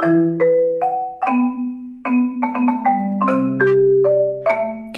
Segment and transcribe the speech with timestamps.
[0.00, 0.06] ¿Qué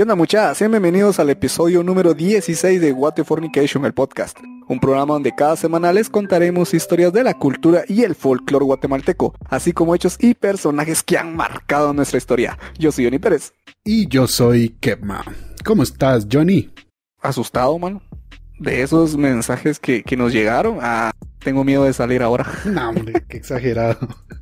[0.02, 0.58] onda muchachos?
[0.58, 4.36] Sean bienvenidos al episodio número 16 de What the Fornication, el podcast.
[4.68, 9.34] Un programa donde cada semana les contaremos historias de la cultura y el folclore guatemalteco,
[9.48, 12.58] así como hechos y personajes que han marcado nuestra historia.
[12.78, 13.54] Yo soy Johnny Pérez.
[13.82, 15.24] Y yo soy Kepma.
[15.64, 16.70] ¿Cómo estás, Johnny?
[17.22, 18.02] Asustado, mano.
[18.58, 20.76] De esos mensajes que, que nos llegaron.
[20.82, 22.46] Ah, tengo miedo de salir ahora.
[22.66, 23.96] No, hombre, qué exagerado.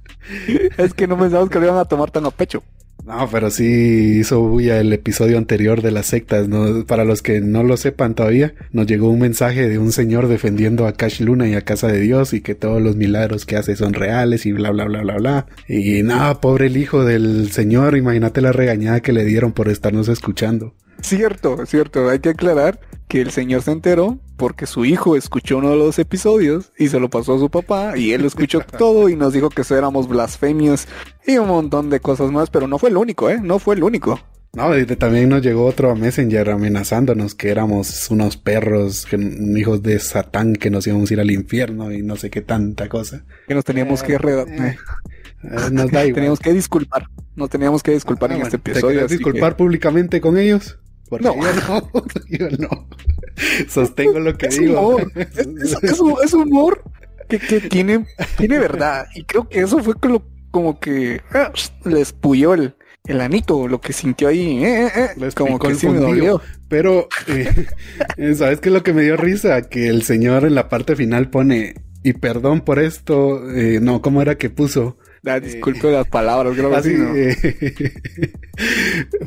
[0.76, 2.62] es que no pensamos que lo iban a tomar tan a pecho.
[3.08, 6.46] No, pero sí hizo bulla el episodio anterior de las sectas.
[6.46, 6.84] ¿no?
[6.84, 10.86] Para los que no lo sepan todavía, nos llegó un mensaje de un señor defendiendo
[10.86, 13.76] a Cash Luna y a Casa de Dios y que todos los milagros que hace
[13.76, 15.46] son reales y bla, bla, bla, bla, bla.
[15.68, 20.08] Y nada, pobre el hijo del señor, imagínate la regañada que le dieron por estarnos
[20.08, 20.74] escuchando.
[21.00, 25.70] Cierto, cierto, hay que aclarar que el señor se enteró porque su hijo escuchó uno
[25.70, 29.08] de los episodios y se lo pasó a su papá y él lo escuchó todo
[29.08, 30.86] y nos dijo que eso éramos blasfemios
[31.26, 33.40] y un montón de cosas más, pero no fue el único, ¿eh?
[33.42, 34.20] No fue el único.
[34.54, 39.16] No, y también nos llegó otro a Messenger amenazándonos que éramos unos perros, que,
[39.56, 42.88] hijos de Satán, que nos íbamos a ir al infierno y no sé qué tanta
[42.88, 43.24] cosa.
[43.46, 44.14] Que nos teníamos que...
[44.14, 44.76] Eh, eh,
[45.70, 46.14] nos da igual.
[46.14, 49.06] Teníamos que disculpar, nos teníamos que disculpar ah, en este episodio.
[49.06, 50.78] ¿Te disculpar públicamente con ellos?
[51.08, 51.34] Porque no.
[52.28, 52.88] yo no, no.
[53.68, 54.96] Sostengo lo que es digo.
[54.96, 55.12] Humor.
[56.22, 56.82] Es, humor
[57.28, 58.06] que, que, tiene,
[58.36, 59.06] tiene verdad.
[59.14, 61.52] Y creo que eso fue como, como que ah,
[61.84, 62.74] les puyó el,
[63.06, 64.64] el anito, lo que sintió ahí.
[64.64, 66.40] Eh, eh, eh como que sí me dolió.
[66.68, 69.62] Pero, eh, ¿sabes qué es lo que me dio risa?
[69.62, 73.40] Que el señor en la parte final pone, y perdón por esto,
[73.80, 74.98] no, ¿cómo era que puso?
[75.26, 77.12] Ah, disculpe las palabras, creo así, ¿no?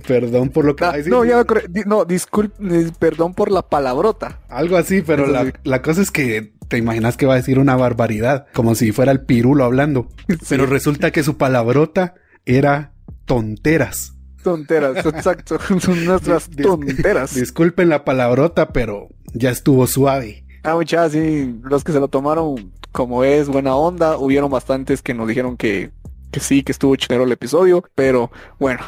[0.08, 0.86] perdón por lo que...
[0.86, 1.44] Ah, no, ya
[1.86, 4.40] no, disculpe, perdón por la palabrota.
[4.50, 8.48] Algo así, pero la, cosa es que te imaginas que va a decir una barbaridad,
[8.54, 10.08] como si fuera el pirulo hablando.
[10.48, 12.94] Pero resulta que su palabrota era
[13.26, 14.14] tonteras.
[14.44, 15.60] Tonteras, exacto.
[15.80, 17.36] Son nuestras tonteras.
[17.36, 20.46] Disculpen la palabrota, pero ya estuvo suave.
[20.64, 25.14] Ah, muchachos, sí, los que se lo tomaron como es buena onda, hubieron bastantes que
[25.14, 25.92] nos dijeron que,
[26.32, 28.82] que sí, que estuvo chinero el episodio, pero bueno,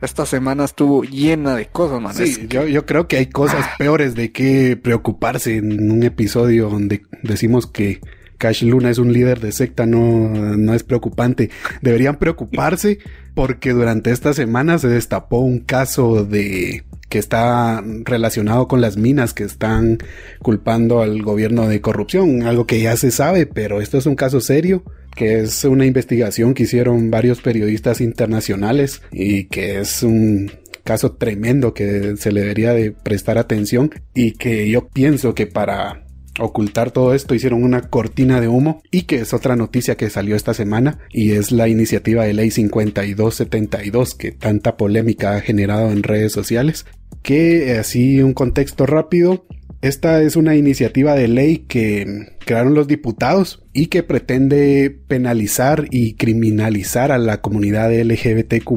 [0.00, 2.14] esta semana estuvo llena de cosas, man.
[2.14, 7.02] Sí, yo, yo creo que hay cosas peores de qué preocuparse en un episodio donde
[7.22, 8.00] decimos que
[8.38, 11.50] Cash Luna es un líder de secta, no, no es preocupante.
[11.82, 12.98] Deberían preocuparse
[13.40, 19.32] porque durante esta semana se destapó un caso de que está relacionado con las minas
[19.32, 19.96] que están
[20.42, 24.42] culpando al gobierno de corrupción, algo que ya se sabe, pero esto es un caso
[24.42, 24.84] serio
[25.16, 30.52] que es una investigación que hicieron varios periodistas internacionales y que es un
[30.84, 36.04] caso tremendo que se le debería de prestar atención y que yo pienso que para
[36.40, 40.36] ocultar todo esto, hicieron una cortina de humo y que es otra noticia que salió
[40.36, 46.02] esta semana y es la iniciativa de ley 5272 que tanta polémica ha generado en
[46.02, 46.86] redes sociales.
[47.22, 49.44] Que así un contexto rápido,
[49.82, 52.06] esta es una iniciativa de ley que
[52.44, 58.70] crearon los diputados y que pretende penalizar y criminalizar a la comunidad LGBTQ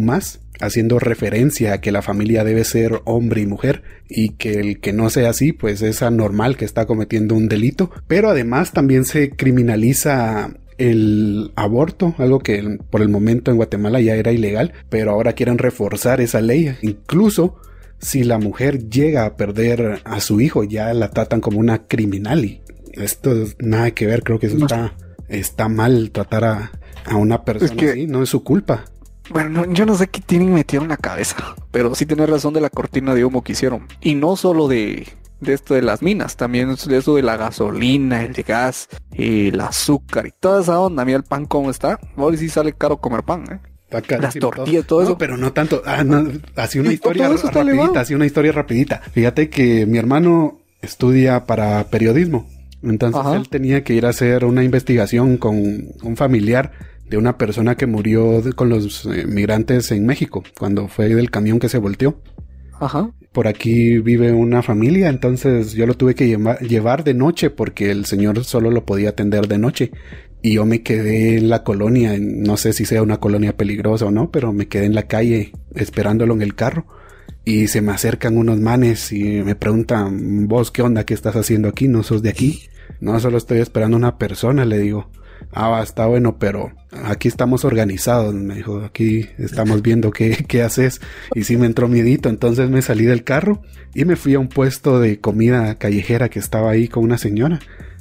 [0.62, 4.94] haciendo referencia a que la familia debe ser hombre y mujer y que el que
[4.94, 9.32] no sea así pues es anormal que está cometiendo un delito pero además también se
[9.32, 15.34] criminaliza el aborto, algo que por el momento en Guatemala ya era ilegal, pero ahora
[15.34, 16.76] quieren reforzar esa ley.
[16.82, 17.56] Incluso
[18.00, 22.44] si la mujer llega a perder a su hijo, ya la tratan como una criminal
[22.46, 22.62] y
[22.94, 24.96] esto nada que ver, creo que eso está,
[25.30, 26.72] está mal tratar a,
[27.06, 28.86] a una persona así, no es su culpa.
[29.30, 32.62] Bueno, yo no sé qué tienen metido en la cabeza, pero sí tiene razón de
[32.62, 33.88] la cortina de humo que hicieron.
[34.02, 35.08] Y no solo de,
[35.40, 39.62] de esto de las minas, también de eso de la gasolina, el gas, y el
[39.62, 41.06] azúcar y toda esa onda.
[41.06, 42.00] Mira el pan cómo está.
[42.18, 43.74] Ahora sí sale caro comer pan, ¿eh?
[44.20, 45.18] Las tortillas, todo, eso.
[45.20, 45.84] pero no tanto.
[45.86, 49.02] Ah, no, así una historia rapidita, así una historia rapidita.
[49.12, 52.50] Fíjate que mi hermano estudia para periodismo.
[52.82, 56.72] Entonces él tenía que ir a hacer una investigación con un familiar
[57.10, 61.60] de una persona que murió con los eh, migrantes en México, cuando fue del camión
[61.60, 62.20] que se volteó.
[62.80, 63.12] Ajá.
[63.32, 68.06] Por aquí vive una familia, entonces yo lo tuve que llevar de noche porque el
[68.06, 69.92] señor solo lo podía atender de noche.
[70.46, 74.12] Y yo me quedé en la colonia, no sé si sea una colonia peligrosa o
[74.12, 76.86] no, pero me quedé en la calle esperándolo en el carro.
[77.46, 81.06] Y se me acercan unos manes y me preguntan, vos, ¿qué onda?
[81.06, 81.88] ¿Qué estás haciendo aquí?
[81.88, 82.64] ¿No sos de aquí?
[83.00, 85.10] No, solo estoy esperando a una persona, le digo.
[85.52, 86.72] Ah, está bueno, pero
[87.04, 91.02] aquí estamos organizados, me dijo, aquí estamos viendo qué, qué haces.
[91.36, 93.62] Y sí me entró miedito, entonces me salí del carro
[93.94, 97.60] y me fui a un puesto de comida callejera que estaba ahí con una señora.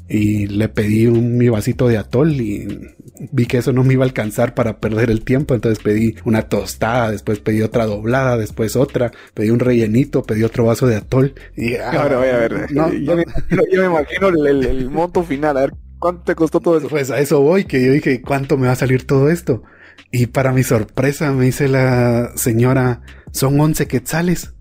[0.08, 2.94] y le pedí un, mi vasito de atol y
[3.30, 6.42] vi que eso no me iba a alcanzar para perder el tiempo, entonces pedí una
[6.42, 11.34] tostada, después pedí otra doblada, después otra, pedí un rellenito, pedí otro vaso de atol
[11.56, 15.56] y Ahora voy a ver, no, yo, me, yo, me, imagino el, el, monto final,
[15.56, 15.72] a ver
[16.02, 16.88] cuánto te costó todo eso.
[16.88, 19.62] Pues a eso voy, que yo dije, ¿cuánto me va a salir todo esto?
[20.10, 24.52] Y para mi sorpresa me dice la señora, son 11 quetzales.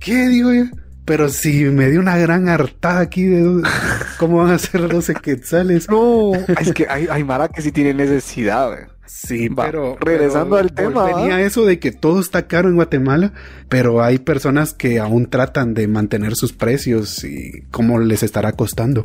[0.00, 0.64] ¿Qué digo yo?
[1.04, 3.62] Pero si me dio una gran hartada aquí de
[4.18, 5.88] cómo van a ser 12 quetzales.
[5.88, 8.88] No, es que hay, hay Mara que sí tiene necesidad.
[9.04, 11.06] Sí, pero regresando al tema.
[11.06, 13.34] Tenía eso de que todo está caro en Guatemala,
[13.68, 19.04] pero hay personas que aún tratan de mantener sus precios y cómo les estará costando.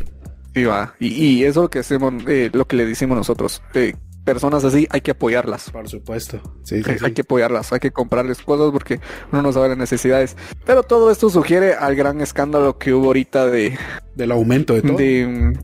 [0.53, 0.95] Sí, va.
[0.99, 3.61] Y, y eso lo que hacemos, eh, lo que le decimos nosotros.
[3.73, 3.93] Eh,
[4.23, 5.69] personas así hay que apoyarlas.
[5.71, 6.41] Por supuesto.
[6.63, 8.99] Sí, sí, hay, que apoyarlas, hay que comprarles cosas porque
[9.31, 10.35] uno no sabe las necesidades.
[10.65, 13.77] Pero todo esto sugiere al gran escándalo que hubo ahorita de...
[14.15, 14.97] Del aumento de todo.
[14.97, 15.57] De,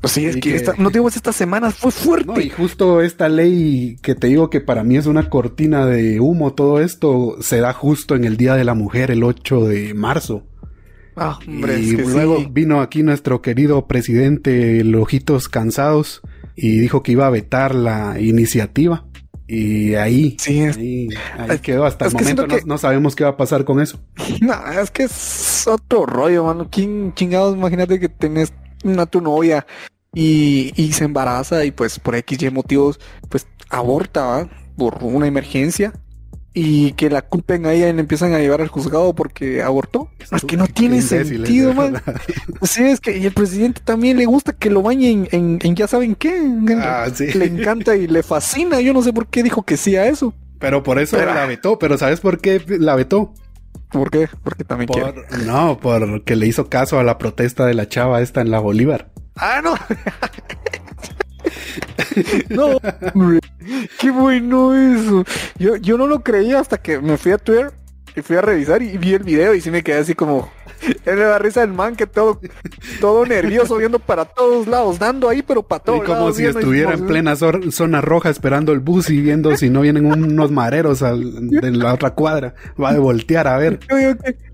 [0.00, 2.42] pues sí, es que, no digo estas semanas fue fuerte.
[2.42, 6.52] y justo esta ley que te digo que para mí es una cortina de humo,
[6.54, 10.49] todo esto se da justo en el Día de la Mujer, el 8 de marzo.
[11.22, 16.22] Ah, hombre, y luego vino aquí nuestro querido presidente Lojitos Cansados
[16.56, 19.04] y dijo que iba a vetar la iniciativa.
[19.46, 21.84] Y ahí, sí, ahí, quedó.
[21.84, 24.00] Hasta el momento no, sabemos qué va a pasar con eso.
[24.40, 26.68] No, es que es otro rollo, mano.
[26.70, 27.54] ¿Quién chingados?
[27.54, 29.66] Imagínate que tenés una tu novia
[30.14, 35.92] y, y se embaraza y pues por X y motivos, pues aborta, por una emergencia
[36.52, 40.08] y que la culpen a ella y le empiezan a llevar al juzgado porque abortó.
[40.32, 42.02] Es que no tiene sentido, man.
[42.62, 46.14] Sí, es que y el presidente también le gusta que lo bañen en, ya saben
[46.14, 46.42] qué.
[46.76, 48.80] Ah, le encanta y le fascina.
[48.80, 50.34] Yo no sé por qué dijo que sí a eso.
[50.58, 51.78] Pero por eso la vetó.
[51.78, 53.32] Pero ¿sabes por qué la vetó?
[53.90, 54.28] ¿Por qué?
[54.42, 58.40] Porque también por, No, porque le hizo caso a la protesta de la chava esta
[58.40, 59.10] en la Bolívar.
[59.36, 59.74] Ah, no.
[62.48, 62.78] no,
[63.98, 65.24] qué bueno eso.
[65.58, 67.72] Yo, yo no lo creía hasta que me fui a Twitter
[68.16, 70.50] y fui a revisar y vi el video y sí me quedé así como,
[71.04, 72.40] él le da risa el man que todo,
[73.00, 76.94] todo nervioso viendo para todos lados, dando ahí, pero para todos y como si estuviera
[76.94, 81.70] en plena zona roja esperando el bus y viendo si no vienen unos mareros de
[81.70, 82.54] la otra cuadra.
[82.80, 83.80] Va a voltear a ver.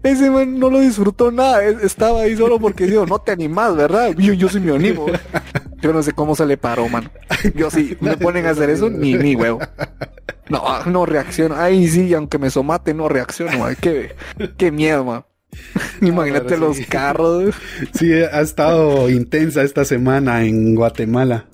[0.03, 1.65] Ese man no lo disfrutó nada.
[1.65, 4.13] Estaba ahí solo porque dijo, no te animas, ¿verdad?
[4.17, 5.07] Yo, yo sí me animo.
[5.87, 7.13] Yo no sé cómo se le paró, man.
[7.55, 9.61] Yo sí, me ponen a hacer eso, ni, ni huevo.
[10.49, 11.55] No, no reacciono.
[11.57, 13.65] Ay, sí, aunque me somate, no reacciono.
[13.65, 14.17] Ay, qué,
[14.57, 15.25] qué miedo, man.
[16.03, 17.55] Imagínate los carros.
[17.97, 21.47] Sí, ha estado intensa esta semana en Guatemala.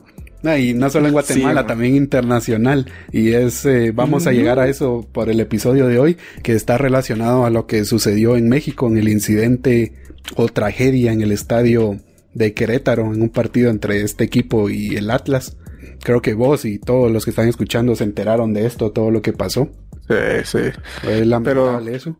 [0.58, 2.90] y no solo en Guatemala, también internacional.
[3.12, 6.79] Y es, eh, vamos a llegar a eso por el episodio de hoy, que está
[6.79, 9.93] relacionado a lo que sucedió en México en el incidente
[10.37, 11.99] o tragedia en el estadio
[12.34, 15.56] de Querétaro, en un partido entre este equipo y el Atlas.
[16.02, 19.23] Creo que vos y todos los que están escuchando se enteraron de esto, todo lo
[19.23, 19.70] que pasó.
[20.08, 20.14] Sí,
[20.44, 20.58] sí.
[21.02, 22.17] Fue lamentable eso.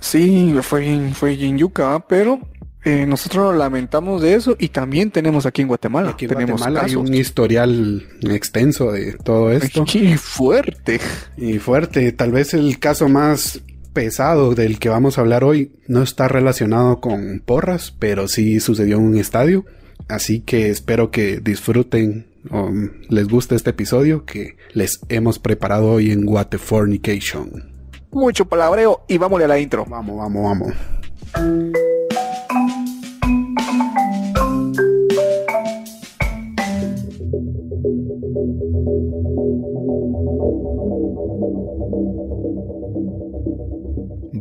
[0.00, 2.40] Sí, fue en, fue Yuca, pero
[2.84, 6.10] eh, nosotros nos lamentamos de eso y también tenemos aquí en Guatemala.
[6.10, 9.84] Aquí en tenemos Guatemala hay un historial extenso de todo esto.
[9.92, 11.00] Y fuerte.
[11.36, 12.10] Y fuerte.
[12.12, 13.60] Tal vez el caso más
[13.92, 18.96] pesado del que vamos a hablar hoy no está relacionado con porras, pero sí sucedió
[18.96, 19.64] en un estadio.
[20.08, 22.70] Así que espero que disfruten o
[23.08, 26.26] les guste este episodio que les hemos preparado hoy en
[26.58, 27.72] Fornication
[28.12, 29.84] mucho palabreo y vámonos a la intro.
[29.88, 30.72] Vamos, vamos, vamos.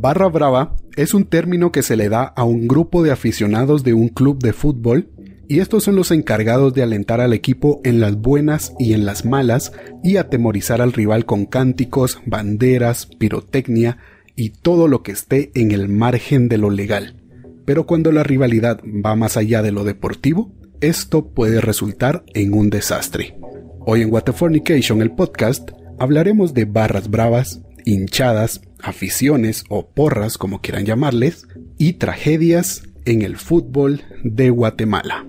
[0.01, 3.93] Barra brava es un término que se le da a un grupo de aficionados de
[3.93, 5.11] un club de fútbol
[5.47, 9.25] y estos son los encargados de alentar al equipo en las buenas y en las
[9.25, 13.99] malas y atemorizar al rival con cánticos, banderas, pirotecnia
[14.35, 17.21] y todo lo que esté en el margen de lo legal.
[17.65, 22.71] Pero cuando la rivalidad va más allá de lo deportivo, esto puede resultar en un
[22.71, 23.37] desastre.
[23.85, 30.85] Hoy en Waterfornication, el podcast, hablaremos de barras bravas, hinchadas, aficiones o porras, como quieran
[30.85, 31.47] llamarles,
[31.77, 35.25] y tragedias en el fútbol de Guatemala.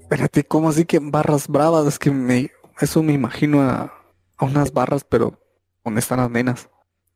[0.00, 1.86] Espérate, ¿cómo así que barras bravas?
[1.86, 3.92] Es que me, eso me imagino a,
[4.40, 5.38] unas barras, pero
[5.84, 6.68] ¿dónde están las nenas?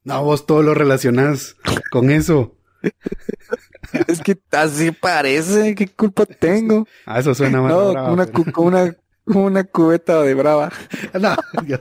[0.05, 1.57] No, vos todo lo relacionás
[1.91, 2.57] con eso.
[4.09, 6.87] es que así parece, ¿qué culpa tengo?
[7.07, 8.27] Ah, eso suena más no, una,
[8.59, 10.71] una, una cubeta de brava.
[11.21, 11.35] no,
[11.67, 11.81] ya,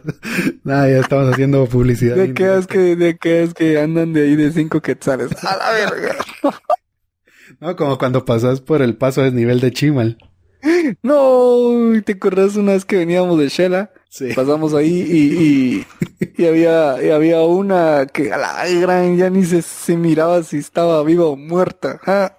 [0.63, 2.15] ya estamos haciendo publicidad.
[2.15, 5.31] ¿De qué es que, de qué es que andan de ahí de cinco quetzales?
[5.43, 6.15] A la verga.
[7.59, 10.17] No, como cuando pasas por el paso de nivel de Chimal.
[11.03, 13.91] No, ¿te acuerdas una vez que veníamos de Shela?
[14.09, 14.29] Sí.
[14.33, 15.43] Pasamos ahí y,
[16.25, 20.41] y, y había, y había una que a la gran ya ni se, se miraba
[20.43, 21.99] si estaba viva o muerta.
[22.05, 22.37] Ah,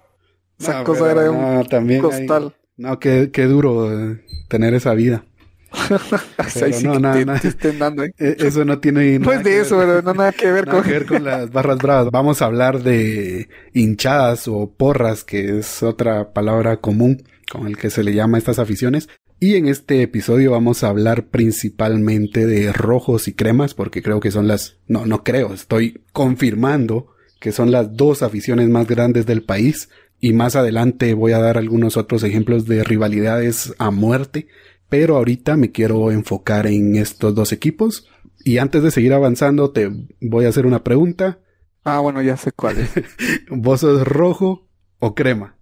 [0.59, 2.55] Esa No, cosa era un no, también hay- costal.
[2.75, 4.22] No, qué, qué duro eh,
[4.53, 5.25] tener esa vida.
[6.49, 7.39] Sí no, que nada, te, nada.
[7.39, 8.13] te estén dando, ¿eh?
[8.19, 10.67] Eh, Eso no tiene nada es que de ver- eso, pero no nada que ver
[10.67, 10.87] nada con...
[10.87, 12.11] que ver con las barras bravas.
[12.11, 17.89] Vamos a hablar de hinchadas o porras, que es otra palabra común con el que
[17.89, 19.09] se le llama a estas aficiones.
[19.39, 24.29] Y en este episodio vamos a hablar principalmente de rojos y cremas, porque creo que
[24.31, 27.07] son las, no, no creo, estoy confirmando
[27.39, 29.89] que son las dos aficiones más grandes del país.
[30.23, 34.47] Y más adelante voy a dar algunos otros ejemplos de rivalidades a muerte.
[34.87, 38.07] Pero ahorita me quiero enfocar en estos dos equipos.
[38.45, 41.39] Y antes de seguir avanzando, te voy a hacer una pregunta.
[41.83, 42.89] Ah, bueno, ya sé cuál es.
[43.49, 44.65] ¿Vos sos rojo
[44.99, 45.57] o crema?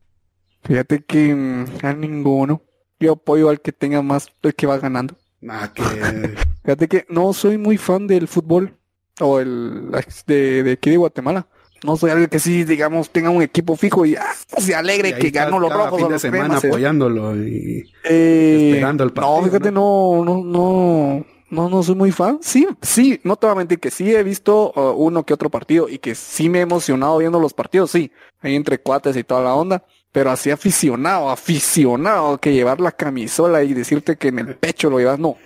[0.64, 2.62] Fíjate que mm, a ninguno.
[3.00, 5.18] Yo apoyo al que tenga más, el que va ganando.
[5.50, 5.82] Ah, que...
[6.64, 8.78] Fíjate que no soy muy fan del fútbol
[9.22, 9.90] o el
[10.28, 11.48] de, de aquí de Guatemala.
[11.84, 15.14] No soy alguien que sí, digamos, tenga un equipo fijo y ah, se alegre y
[15.14, 16.68] que ganó los rojos fin de los semana cremas, ¿eh?
[16.68, 22.12] apoyándolo y Eh, esperando el partido, No, fíjate, no, no, no, no, no soy muy
[22.12, 22.38] fan.
[22.42, 25.50] Sí, sí, no te voy a mentir que sí he visto uh, uno que otro
[25.50, 28.12] partido y que sí me he emocionado viendo los partidos, sí,
[28.42, 29.84] ahí entre cuates y toda la onda.
[30.12, 35.00] Pero así aficionado, aficionado, que llevar la camisola y decirte que en el pecho lo
[35.00, 35.38] llevas, no,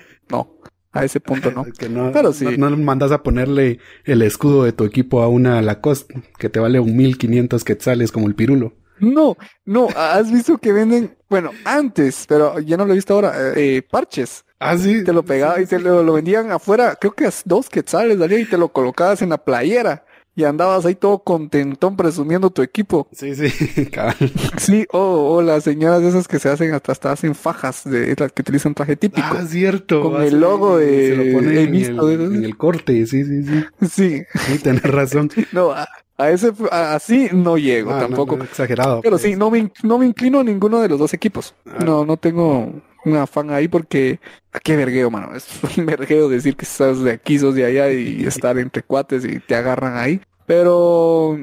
[0.95, 1.65] a ese punto no.
[1.77, 2.45] que no, Pero sí.
[2.57, 6.59] no, no mandas a ponerle el escudo de tu equipo a una Lacoste que te
[6.59, 8.73] vale un 1500 quetzales como el pirulo.
[8.99, 9.35] No,
[9.65, 13.81] no, has visto que venden, bueno, antes, pero ya no lo he visto ahora, eh,
[13.81, 14.45] parches.
[14.57, 15.03] Ah, sí.
[15.03, 18.39] Te lo pegaba y te lo, lo vendían afuera, creo que a dos quetzales, Darío,
[18.39, 20.04] y te lo colocabas en la playera.
[20.37, 23.07] Y andabas ahí todo contentón presumiendo tu equipo.
[23.13, 24.15] Sí, sí, cabal.
[24.57, 28.31] Sí, o o las señoras esas que se hacen hasta, hasta hacen fajas de las
[28.33, 29.25] que utilizan traje típico.
[29.31, 30.01] Ah, cierto.
[30.01, 33.23] Con el logo de- Se lo ponen en, visto el, de- en el corte, sí,
[33.23, 33.63] sí, sí.
[33.89, 35.29] Sí, Sí, tenés razón.
[35.53, 35.87] no, a,
[36.17, 38.35] a ese, a- así no llego Ah, tampoco.
[38.35, 38.99] no, exagerado.
[39.01, 39.21] Pero pues.
[39.21, 41.55] sí, no me, no me inclino a ninguno de los dos equipos.
[41.65, 41.83] Ah.
[41.85, 42.73] No, no tengo
[43.05, 44.19] un afán ahí porque
[44.51, 45.35] ah, qué vergueo, mano.
[45.35, 45.47] Es
[45.77, 49.39] un vergueo decir que estás de aquí, sos de allá y estar entre cuates y
[49.39, 50.21] te agarran ahí.
[50.45, 51.37] Pero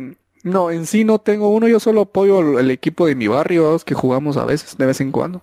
[0.45, 1.69] no, en sí no tengo uno.
[1.69, 5.13] Yo solo apoyo el, equipo de mi barrio, que jugamos a veces, de vez en
[5.13, 5.43] cuando.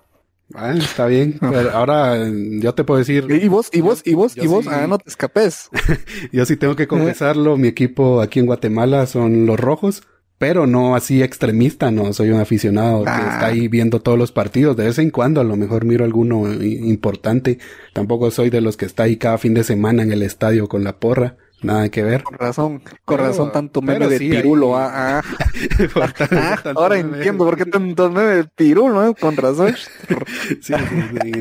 [0.53, 1.37] Ah, está bien.
[1.41, 1.49] Ah.
[1.51, 4.65] Pero ahora eh, yo te puedo decir, Y vos, y vos, y vos, y vos,
[4.65, 4.71] sí.
[4.73, 5.69] ah, no te escapes.
[6.31, 10.03] yo sí tengo que confesarlo, mi equipo aquí en Guatemala son los rojos,
[10.39, 13.29] pero no así extremista, no soy un aficionado que Ah.
[13.33, 14.75] está ahí viendo todos los partidos.
[14.75, 17.59] De vez en cuando a lo mejor miro alguno i- importante.
[17.93, 20.83] Tampoco soy de los que está ahí cada fin de semana en el estadio con
[20.83, 21.35] la porra.
[21.61, 22.23] Nada que ver.
[22.23, 25.37] Con razón, con Pero- razón tanto meme de sí, pirulo, ahí- ah, ah.
[25.93, 27.17] Por Ah, tanto ahora meme.
[27.17, 29.13] entiendo por qué tanto meme de pirulo, ¿eh?
[29.19, 29.75] Con razón.
[30.61, 31.31] Sí, sí,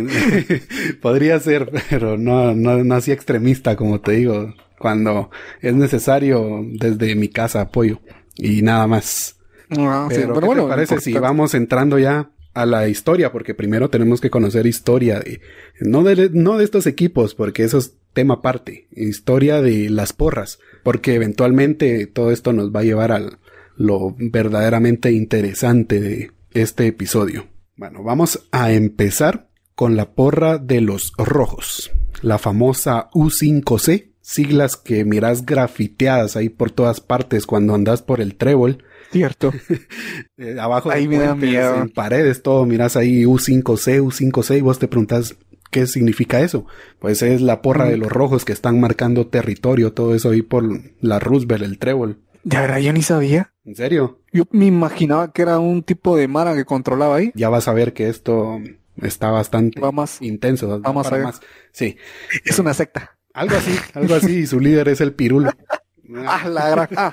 [0.49, 0.95] sí.
[1.01, 4.55] Podría ser, pero no, no, no así extremista, como te digo.
[4.79, 8.01] Cuando es necesario, desde mi casa apoyo.
[8.39, 9.37] Y nada más.
[9.71, 13.31] Ah, sí, Pero, ¿qué bueno, te parece si vamos entrando ya a la historia?
[13.33, 15.41] Porque primero tenemos que conocer historia de,
[15.81, 18.89] no de, no de estos equipos, porque eso es tema aparte.
[18.93, 20.59] Historia de las porras.
[20.83, 23.39] Porque eventualmente todo esto nos va a llevar a
[23.77, 27.47] lo verdaderamente interesante de este episodio.
[27.77, 31.93] Bueno, vamos a empezar con la porra de los rojos.
[32.23, 38.35] La famosa U5C, siglas que mirás grafiteadas ahí por todas partes cuando andas por el
[38.37, 38.85] trébol.
[39.11, 39.53] Cierto.
[40.37, 41.77] Eh, abajo Ahí de me da puentes, miedo.
[41.83, 45.35] en paredes, todo, miras ahí U5C, U5C y vos te preguntas
[45.71, 46.65] qué significa eso.
[47.01, 47.89] Pues es la porra Mm.
[47.89, 50.65] de los rojos que están marcando territorio, todo eso ahí por
[51.01, 52.19] la Roosevelt, el trébol.
[52.45, 53.53] De verdad, yo ni sabía.
[53.65, 54.21] ¿En serio?
[54.33, 57.33] Yo me imaginaba que era un tipo de mara que controlaba ahí.
[57.35, 58.61] Ya vas a ver que esto
[59.03, 60.23] está bastante Va más.
[60.23, 60.81] intenso.
[60.81, 61.25] Vamos a ver.
[61.25, 61.41] más.
[61.73, 61.97] Sí.
[62.45, 63.18] Es una secta.
[63.39, 65.51] Algo así, algo así, y su líder es el pirulo.
[66.27, 66.89] Ah, la gran.
[66.97, 67.13] Ah,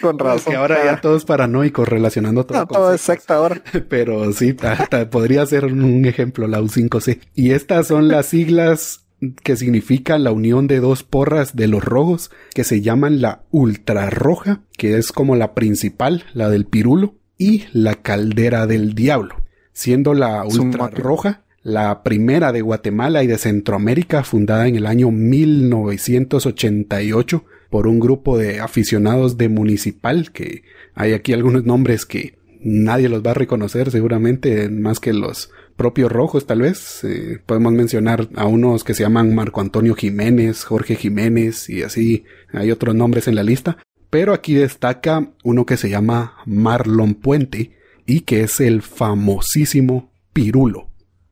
[0.00, 0.50] con razón.
[0.52, 3.60] que ahora ya todos paranoicos relacionando todo no, con todo es secta ahora.
[3.90, 7.20] Pero sí, ta- ta- podría ser un, ejemplo, la U5C.
[7.34, 9.04] Y estas son las siglas
[9.42, 14.62] que significan la unión de dos porras de los rojos, que se llaman la ultrarroja,
[14.78, 19.34] que es como la principal, la del pirulo, y la caldera del diablo,
[19.74, 27.44] siendo la ultrarroja la primera de Guatemala y de Centroamérica, fundada en el año 1988
[27.68, 30.62] por un grupo de aficionados de Municipal, que
[30.94, 36.10] hay aquí algunos nombres que nadie los va a reconocer seguramente, más que los propios
[36.10, 37.04] rojos tal vez.
[37.04, 42.24] Eh, podemos mencionar a unos que se llaman Marco Antonio Jiménez, Jorge Jiménez y así
[42.52, 43.78] hay otros nombres en la lista.
[44.10, 50.89] Pero aquí destaca uno que se llama Marlon Puente y que es el famosísimo Pirulo.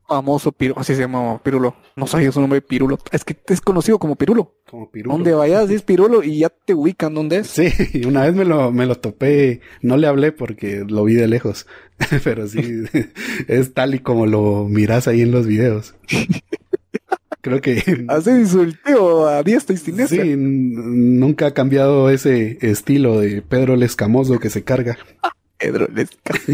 [0.09, 1.75] Famoso Pirulo, así se llama Pirulo.
[1.95, 2.97] No sabía su nombre Pirulo.
[3.11, 4.55] Es que es conocido como Pirulo.
[4.67, 5.13] Como Pirulo.
[5.13, 7.47] Donde vayas es Pirulo y ya te ubican dónde es.
[7.47, 7.71] Sí,
[8.07, 11.67] una vez me lo, me lo topé, no le hablé porque lo vi de lejos,
[12.23, 12.85] pero sí,
[13.47, 15.93] es tal y como lo miras ahí en los videos.
[17.41, 18.05] Creo que...
[18.07, 20.23] Hace insulteo a diestra y siniestra.
[20.23, 24.97] Sí, nunca ha cambiado ese estilo de Pedro el Escamoso que se carga.
[25.59, 26.53] Pedro el Escamoso.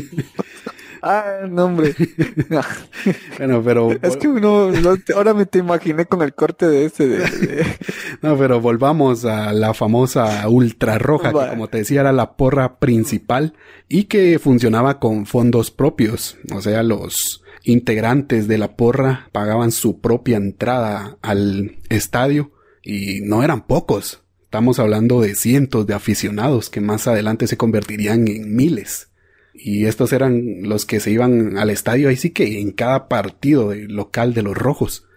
[1.08, 1.94] Ah, no, hombre.
[3.38, 3.92] bueno, pero.
[4.02, 4.72] Es que uno,
[5.16, 7.08] ahora me te imaginé con el corte de ese.
[7.08, 7.66] De,
[8.24, 12.80] no, pero volvamos a la famosa ultra roja, que como te decía era la porra
[12.80, 13.54] principal
[13.88, 16.38] y que funcionaba con fondos propios.
[16.52, 23.44] O sea, los integrantes de la porra pagaban su propia entrada al estadio y no
[23.44, 24.24] eran pocos.
[24.42, 29.10] Estamos hablando de cientos de aficionados que más adelante se convertirían en miles.
[29.58, 33.74] Y estos eran los que se iban al estadio, ahí sí que en cada partido
[33.74, 35.08] local de los rojos.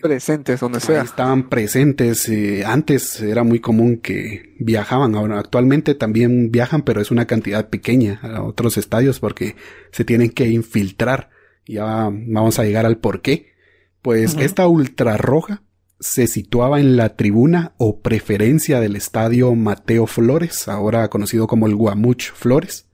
[0.00, 1.02] Presentes donde sea.
[1.02, 2.28] estaban presentes.
[2.28, 5.14] Eh, antes era muy común que viajaban.
[5.14, 9.54] Ahora actualmente también viajan, pero es una cantidad pequeña a otros estadios porque
[9.92, 11.30] se tienen que infiltrar.
[11.66, 13.52] Ya vamos a llegar al por qué.
[14.00, 15.62] Pues esta ultra roja
[16.00, 21.76] se situaba en la tribuna o preferencia del estadio Mateo Flores, ahora conocido como el
[21.76, 22.88] Guamuch Flores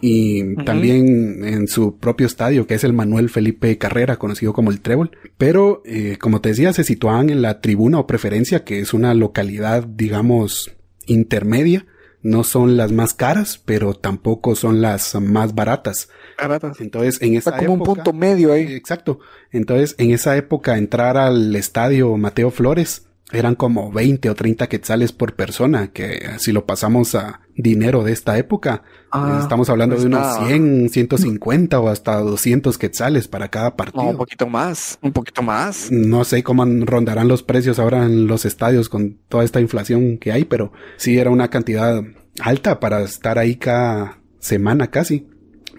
[0.00, 4.80] y también en su propio estadio, que es el Manuel Felipe Carrera, conocido como el
[4.80, 5.10] Trébol.
[5.36, 9.14] Pero, eh, como te decía, se situaban en la tribuna o preferencia, que es una
[9.14, 10.70] localidad, digamos,
[11.06, 11.86] intermedia.
[12.22, 16.08] No son las más caras, pero tampoco son las más baratas.
[16.36, 16.80] Baratas.
[16.80, 18.72] Entonces, en esa Está como un punto medio ahí.
[18.72, 19.18] Exacto.
[19.50, 25.12] Entonces, en esa época, entrar al estadio Mateo Flores eran como 20 o 30 quetzales
[25.12, 30.04] por persona, que si lo pasamos a dinero de esta época, ah, estamos hablando pues
[30.04, 34.04] de unos 100, 150 o hasta 200 quetzales para cada partido.
[34.04, 35.90] un poquito más, un poquito más.
[35.90, 40.32] No sé cómo rondarán los precios ahora en los estadios con toda esta inflación que
[40.32, 42.02] hay, pero sí era una cantidad
[42.40, 45.26] alta para estar ahí cada semana casi.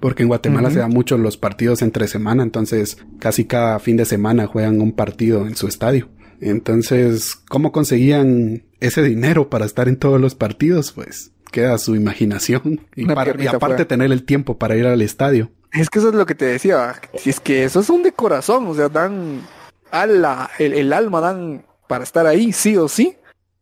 [0.02, 4.06] Porque en Guatemala se dan mucho los partidos entre semana, entonces casi cada fin de
[4.06, 6.08] semana juegan un partido en su estadio.
[6.42, 10.92] Entonces, ¿cómo conseguían ese dinero para estar en todos los partidos?
[10.92, 15.52] Pues queda su imaginación y, aparte tener el tiempo para ir al estadio.
[15.72, 17.00] Es que eso es lo que te decía.
[17.18, 19.42] Si es que eso es un de corazón, o sea, dan
[19.92, 23.16] ala, el, el alma dan para estar ahí, sí o sí,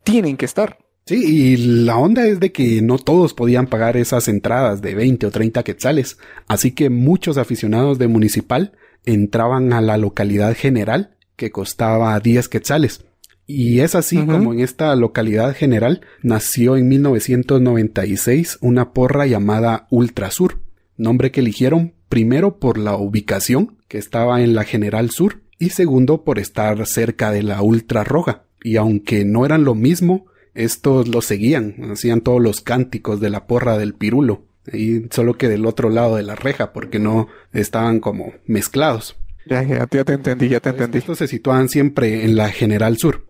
[0.03, 0.77] tienen que estar.
[1.05, 5.27] Sí, y la onda es de que no todos podían pagar esas entradas de 20
[5.27, 8.73] o 30 quetzales, así que muchos aficionados de Municipal
[9.05, 13.06] entraban a la localidad general que costaba 10 quetzales.
[13.45, 20.60] Y es así como en esta localidad general nació en 1996 una porra llamada Ultrasur,
[20.97, 26.26] nombre que eligieron primero por la ubicación, que estaba en la General Sur, y segundo
[26.26, 28.43] por estar cerca de la Ultra Roja.
[28.62, 33.47] Y aunque no eran lo mismo, estos lo seguían, hacían todos los cánticos de la
[33.47, 38.02] porra del pirulo, y solo que del otro lado de la reja, porque no estaban
[38.02, 39.15] como mezclados.
[39.49, 40.99] Ya, ya, te entendí, ya te entendí.
[40.99, 43.27] Estos se situaban siempre en la General Sur.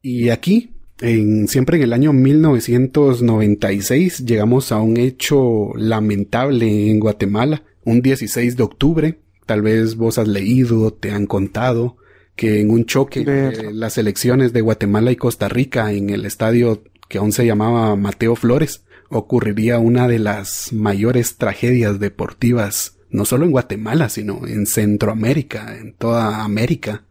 [0.00, 7.62] Y aquí, en, siempre en el año 1996, llegamos a un hecho lamentable en Guatemala.
[7.84, 11.96] Un 16 de octubre, tal vez vos has leído, te han contado,
[12.36, 16.84] que en un choque de las elecciones de Guatemala y Costa Rica en el estadio
[17.08, 23.44] que aún se llamaba Mateo Flores, ocurriría una de las mayores tragedias deportivas no solo
[23.44, 27.04] en Guatemala, sino en Centroamérica, en toda América.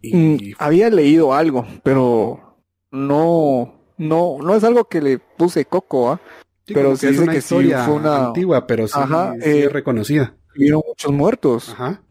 [0.00, 0.16] Y...
[0.16, 2.58] Mm, había leído algo, pero
[2.90, 6.20] no, no, no es algo que le puse coco, ¿ah?
[6.66, 8.98] pero sí dice que sí fue una antigua, pero sí,
[9.42, 10.34] eh, reconocida.
[10.56, 11.68] Hubieron muchos muertos.
[11.70, 12.02] Ajá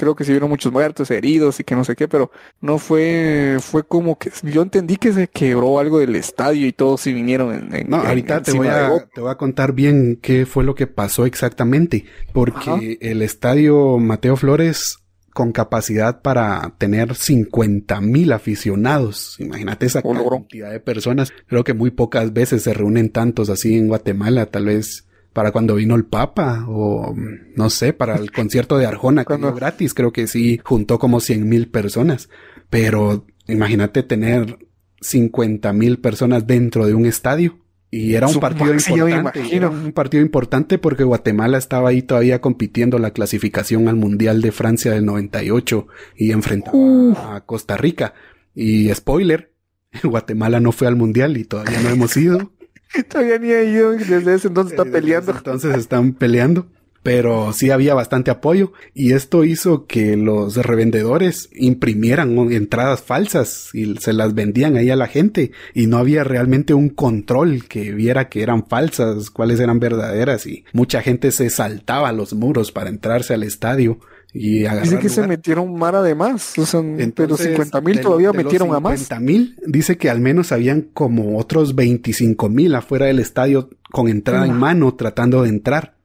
[0.00, 2.30] creo que sí vieron muchos muertos, heridos y que no sé qué, pero
[2.62, 7.02] no fue, fue como que yo entendí que se quebró algo del estadio y todos
[7.02, 10.64] sí vinieron en, No, ahorita te voy, a, te voy a contar bien qué fue
[10.64, 14.96] lo que pasó exactamente, porque el estadio Mateo Flores
[15.34, 19.36] con capacidad para tener 50 mil aficionados.
[19.38, 21.30] Imagínate esa cantidad de personas.
[21.46, 24.46] Creo que muy pocas veces se reúnen tantos así en Guatemala.
[24.46, 27.14] Tal vez para cuando vino el Papa o
[27.56, 31.48] no sé, para el concierto de Arjona que gratis, creo que sí juntó como cien
[31.48, 32.28] mil personas.
[32.68, 34.58] Pero imagínate tener
[35.00, 37.58] cincuenta mil personas dentro de un estadio.
[37.92, 39.66] Y era un partido importante.
[39.66, 44.92] un partido importante porque Guatemala estaba ahí todavía compitiendo la clasificación al Mundial de Francia
[44.92, 48.14] del 98 y enfrentaba a Costa Rica.
[48.54, 49.52] Y spoiler,
[50.04, 52.52] Guatemala no fue al Mundial y todavía no hemos ido.
[53.08, 55.32] Todavía ni ha ido, desde ese entonces está peleando.
[55.32, 56.66] entonces están peleando
[57.02, 63.96] pero sí había bastante apoyo y esto hizo que los revendedores imprimieran entradas falsas y
[63.96, 68.28] se las vendían ahí a la gente y no había realmente un control que viera
[68.28, 72.90] que eran falsas, cuáles eran verdaderas y mucha gente se saltaba a los muros para
[72.90, 73.98] entrarse al estadio
[74.32, 76.80] y Dice que se metieron mar además, o sea,
[77.14, 79.00] pero 50 mil todavía metieron a más.
[79.00, 84.08] 50 mil, dice que al menos habían como otros 25 mil afuera del estadio con
[84.08, 85.96] entrada en mano tratando de entrar.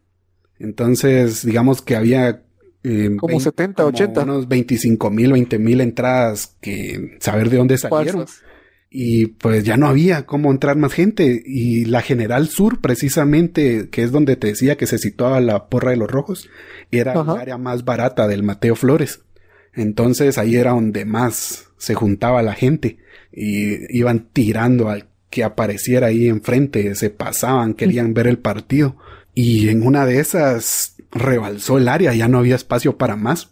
[0.58, 2.42] Entonces, digamos que había...
[2.84, 4.24] Eh, como 70, 80.
[4.24, 8.26] Unos 25 mil, 20 mil entradas que saber de dónde salieron.
[8.90, 11.44] Y pues ya no había cómo entrar más gente.
[11.46, 15.92] Y la General Sur, precisamente, que es donde te decía que se situaba la porra
[15.92, 16.50] de los rojos,
[16.92, 19.22] era el área más barata del Mateo Flores.
[19.74, 22.98] Entonces ahí era donde más se juntaba la gente.
[23.34, 28.96] Y iban tirando al que apareciera ahí enfrente, se pasaban, querían ver el partido
[29.36, 33.52] y en una de esas rebalsó el área, ya no había espacio para más.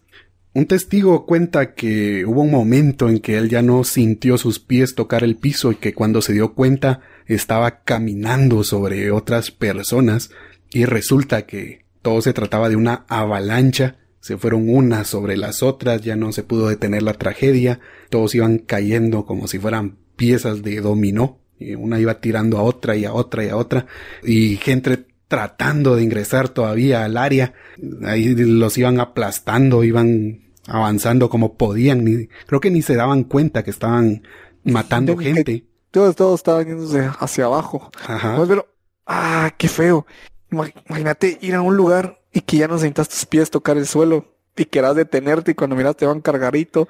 [0.55, 4.93] Un testigo cuenta que hubo un momento en que él ya no sintió sus pies
[4.93, 10.29] tocar el piso y que cuando se dio cuenta estaba caminando sobre otras personas
[10.69, 16.01] y resulta que todo se trataba de una avalancha, se fueron unas sobre las otras,
[16.03, 17.79] ya no se pudo detener la tragedia,
[18.11, 22.95] todos iban cayendo como si fueran piezas de dominó, y una iba tirando a otra
[22.95, 23.87] y a otra y a otra,
[24.23, 27.53] y gente tratando de ingresar todavía al área.
[28.03, 32.03] Ahí los iban aplastando, iban avanzando como podían.
[32.03, 34.23] Ni, creo que ni se daban cuenta que estaban
[34.63, 35.65] matando gente.
[35.91, 37.91] Todos, todos estaban yéndose hacia abajo.
[38.07, 38.43] Ajá.
[38.47, 38.67] Pero,
[39.05, 40.05] ah, qué feo.
[40.51, 44.25] Imagínate ir a un lugar y que ya no sentas tus pies tocar el suelo
[44.55, 46.87] y quieras detenerte y cuando miras te van cargarito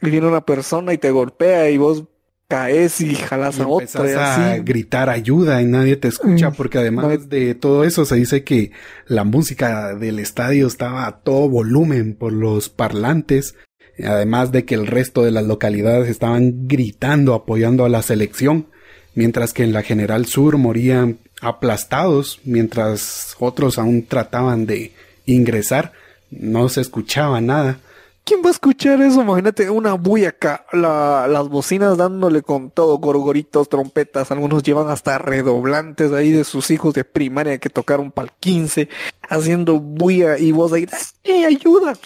[0.00, 2.04] y viene una persona y te golpea y vos
[2.48, 4.52] caes y jalas a otra.
[4.52, 6.54] a gritar ayuda y nadie te escucha, mm.
[6.54, 8.72] porque además de todo eso se dice que
[9.06, 13.54] la música del estadio estaba a todo volumen por los parlantes,
[14.02, 18.68] además de que el resto de las localidades estaban gritando apoyando a la selección,
[19.14, 24.92] mientras que en la General Sur morían aplastados, mientras otros aún trataban de
[25.26, 25.92] ingresar,
[26.30, 27.78] no se escuchaba nada.
[28.26, 29.22] ¿Quién va a escuchar eso?
[29.22, 36.10] Imagínate una bulla acá, las bocinas dándole con todo, gorgoritos, trompetas, algunos llevan hasta redoblantes
[36.10, 38.88] ahí de sus hijos de primaria que tocaron para el 15,
[39.28, 40.88] haciendo bulla y vos ahí,
[41.22, 41.96] ¡eh, ayuda!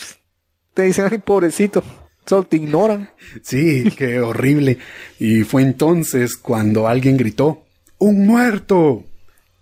[0.74, 1.82] Te dicen, ay, pobrecito,
[2.26, 3.08] solo te ignoran.
[3.42, 4.76] Sí, qué horrible.
[5.18, 7.62] Y fue entonces cuando alguien gritó,
[7.96, 9.04] ¡un muerto!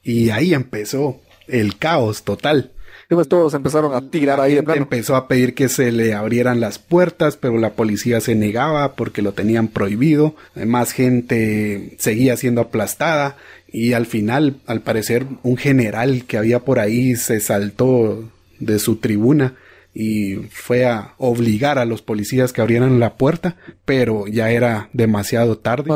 [0.03, 2.73] Y ahí empezó el caos total.
[3.09, 4.55] Después todos empezaron a tirar ahí.
[4.55, 8.97] De empezó a pedir que se le abrieran las puertas, pero la policía se negaba
[8.97, 10.35] porque lo tenían prohibido.
[10.55, 16.79] Más gente seguía siendo aplastada y al final, al parecer, un general que había por
[16.81, 19.55] ahí se saltó de su tribuna
[19.95, 25.57] y fue a obligar a los policías que abrieran la puerta, pero ya era demasiado
[25.57, 25.91] tarde.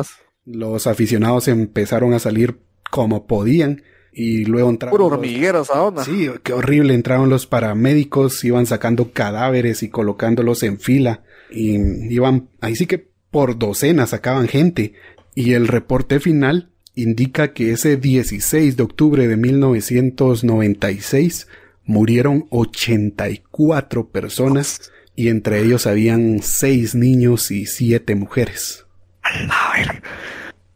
[0.46, 2.57] Los aficionados empezaron a salir
[2.90, 4.96] como podían y luego entraron.
[4.96, 6.05] Puro hormigueros onda.
[6.05, 6.94] Sí, qué horrible.
[6.94, 11.25] Entraron los paramédicos, iban sacando cadáveres y colocándolos en fila.
[11.51, 11.79] Y
[12.12, 14.92] iban, ahí sí que por docenas sacaban gente.
[15.35, 21.48] Y el reporte final indica que ese 16 de octubre de 1996
[21.85, 28.85] murieron 84 personas y entre ellos habían 6 niños y 7 mujeres.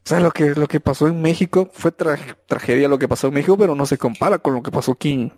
[0.06, 3.34] O sea, lo que, lo que pasó en México fue tragedia lo que pasó en
[3.34, 5.32] México, pero no se compara con lo que pasó aquí.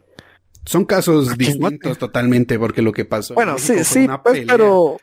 [0.67, 3.33] Son casos distintos totalmente, porque lo que pasó.
[3.33, 4.99] Bueno, sí, sí, pues, pero,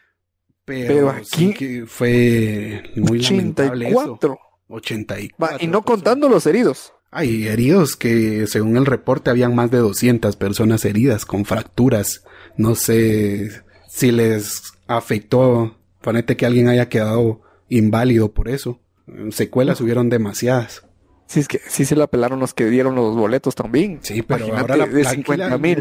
[0.65, 1.10] pero.
[1.10, 1.82] aquí.
[1.88, 4.38] fue muy 84.
[4.67, 5.58] 84.
[5.60, 6.93] y no contando los heridos.
[7.10, 12.23] Hay heridos que, según el reporte, habían más de 200 personas heridas con fracturas.
[12.56, 13.49] No sé
[13.89, 15.75] si les afectó.
[16.01, 18.80] Ponete que alguien haya quedado inválido por eso.
[19.29, 20.85] Secuelas hubieron demasiadas.
[21.27, 23.99] Sí, es que sí se la pelaron los que dieron los boletos también.
[24.01, 25.07] Sí, pero ahora la, de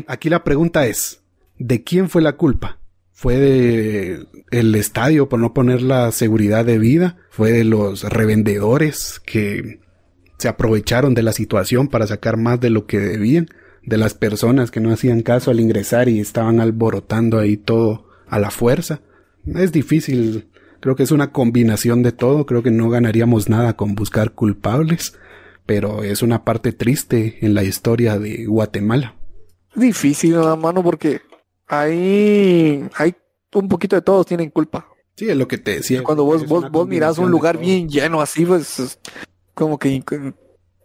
[0.07, 1.23] aquí, la, pregunta es,
[1.59, 2.79] ¿de quién fue la culpa?
[3.13, 7.19] ¿Fue de el estadio por no poner la seguridad de vida?
[7.31, 9.81] ¿Fue de los revendedores que
[10.39, 13.49] se aprovecharon de la situación para sacar más de lo que debían?
[13.83, 18.39] ¿De las personas que no hacían caso al ingresar y estaban alborotando ahí todo a
[18.39, 19.03] la fuerza?
[19.47, 20.49] Es difícil
[20.85, 22.45] Creo que es una combinación de todo.
[22.45, 25.15] Creo que no ganaríamos nada con buscar culpables,
[25.65, 29.15] pero es una parte triste en la historia de Guatemala.
[29.75, 31.23] Difícil, mano, porque
[31.67, 33.15] ahí hay
[33.55, 34.87] un poquito de todos tienen culpa.
[35.17, 36.03] Sí, es lo que te decía.
[36.05, 38.99] Cuando vos, vos, vos mirás un lugar bien lleno así, pues
[39.55, 40.03] como que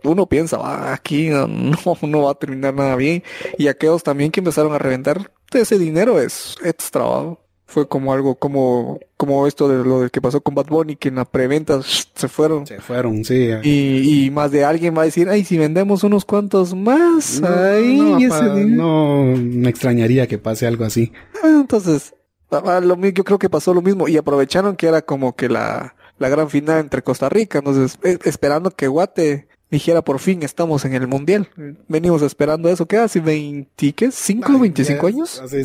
[0.05, 3.21] uno piensa, "Ah, aquí no, no va a terminar nada bien.
[3.57, 7.03] Y aquellos también que empezaron a reventar, ese dinero es extra.
[7.03, 7.37] ¿va?
[7.71, 11.15] Fue como algo como, como esto de lo que pasó con Bad Bunny, que en
[11.15, 12.65] la preventa se fueron.
[12.65, 13.49] Se fueron, sí.
[13.61, 17.47] Y, y más de alguien va a decir, ay, si vendemos unos cuantos más, No,
[17.47, 18.83] ay, no, ese pa- dinero".
[18.83, 21.11] no me extrañaría que pase algo así.
[21.43, 22.15] Ah, Entonces,
[22.49, 25.47] ah, ah, lo, yo creo que pasó lo mismo y aprovecharon que era como que
[25.47, 30.41] la, la gran final entre Costa Rica, entonces eh, esperando que Guate dijera por fin
[30.41, 31.47] estamos en el mundial.
[31.87, 33.21] Venimos esperando eso, ¿qué hace?
[33.21, 34.07] ¿20 qué?
[34.07, 35.39] ¿5, Ay, 25 ya años?
[35.39, 35.63] Hace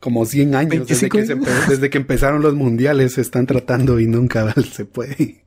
[0.00, 3.98] como 100 años desde 25 que, se desde que empezaron los mundiales se están tratando
[4.00, 5.44] y nunca se puede.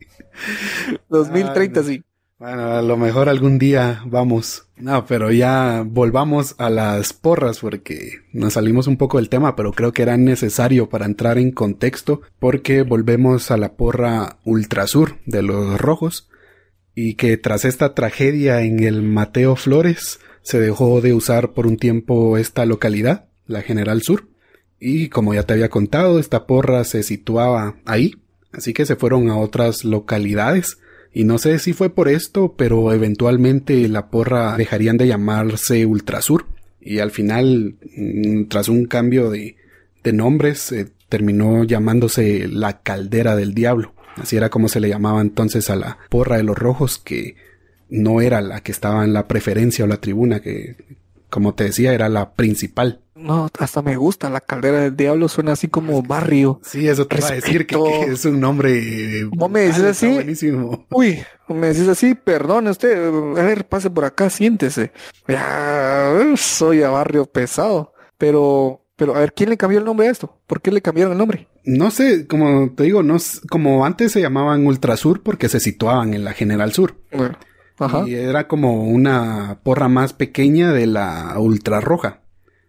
[1.09, 1.91] 2030 Ay, no.
[1.91, 2.03] sí.
[2.39, 4.63] Bueno, a lo mejor algún día vamos.
[4.77, 9.73] No, pero ya volvamos a las porras porque nos salimos un poco del tema, pero
[9.73, 15.41] creo que era necesario para entrar en contexto porque volvemos a la porra Ultrasur de
[15.41, 16.29] los rojos
[16.95, 21.75] y que tras esta tragedia en el Mateo Flores se dejó de usar por un
[21.75, 24.29] tiempo esta localidad, la General Sur.
[24.79, 28.15] Y como ya te había contado, esta porra se situaba ahí,
[28.51, 30.77] así que se fueron a otras localidades.
[31.13, 36.45] Y no sé si fue por esto, pero eventualmente la porra dejarían de llamarse Ultrasur.
[36.79, 39.57] Y al final, mm, tras un cambio de,
[40.03, 40.73] de nombres,
[41.09, 43.93] terminó llamándose la Caldera del Diablo.
[44.15, 47.35] Así era como se le llamaba entonces a la porra de los rojos, que
[47.89, 50.75] no era la que estaba en la preferencia o la tribuna, que
[51.29, 53.01] como te decía era la principal.
[53.15, 56.61] No, hasta me gusta la caldera del diablo, suena así como barrio.
[56.63, 58.05] Sí, eso te iba a decir que, Respeto.
[58.05, 59.25] que es un nombre.
[59.25, 60.07] ¿Vos me está así?
[60.13, 60.85] Buenísimo.
[60.89, 64.91] Uy, me decís así, perdone usted, a ver, pase por acá, siéntese.
[65.27, 67.93] Ya, soy a barrio pesado.
[68.17, 70.37] Pero, pero, a ver, ¿quién le cambió el nombre a esto?
[70.47, 71.47] ¿Por qué le cambiaron el nombre?
[71.65, 73.17] No sé, como te digo, no
[73.49, 76.95] como antes se llamaban Ultrasur porque se situaban en la General Sur.
[77.11, 77.37] Bueno,
[77.79, 78.03] ajá.
[78.07, 82.21] Y era como una porra más pequeña de la Ultra Roja.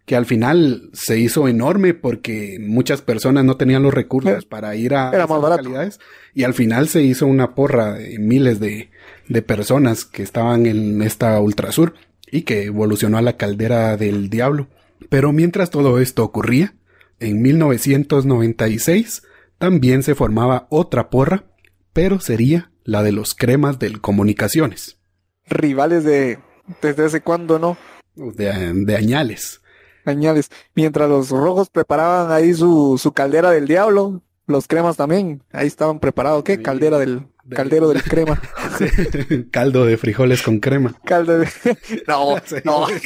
[0.06, 4.74] Que al final se hizo enorme porque muchas personas no tenían los recursos Era- para
[4.74, 5.62] ir a era esas más barato.
[5.62, 6.00] localidades.
[6.34, 8.90] Y al final se hizo una porra de miles de,
[9.28, 11.94] de personas que estaban en esta Ultrasur
[12.32, 14.66] y que evolucionó a la caldera del diablo.
[15.10, 16.74] Pero mientras todo esto ocurría,
[17.20, 19.22] en 1996
[19.58, 21.44] también se formaba otra porra,
[21.92, 24.96] pero sería la de los cremas del comunicaciones,
[25.50, 26.38] Rivales de,
[26.80, 27.76] desde hace cuándo, ¿no?
[28.16, 29.60] de, de añales.
[30.06, 30.50] Añales.
[30.74, 36.00] Mientras los rojos preparaban ahí su, su caldera del diablo, los cremas también, ahí estaban
[36.00, 36.42] preparados.
[36.44, 36.60] ¿Qué?
[36.62, 38.40] Caldera del, De- caldero del crema.
[39.50, 40.94] Caldo de frijoles con crema.
[41.04, 41.46] Caldo de...
[42.08, 42.56] No, Sí.
[42.64, 42.86] no.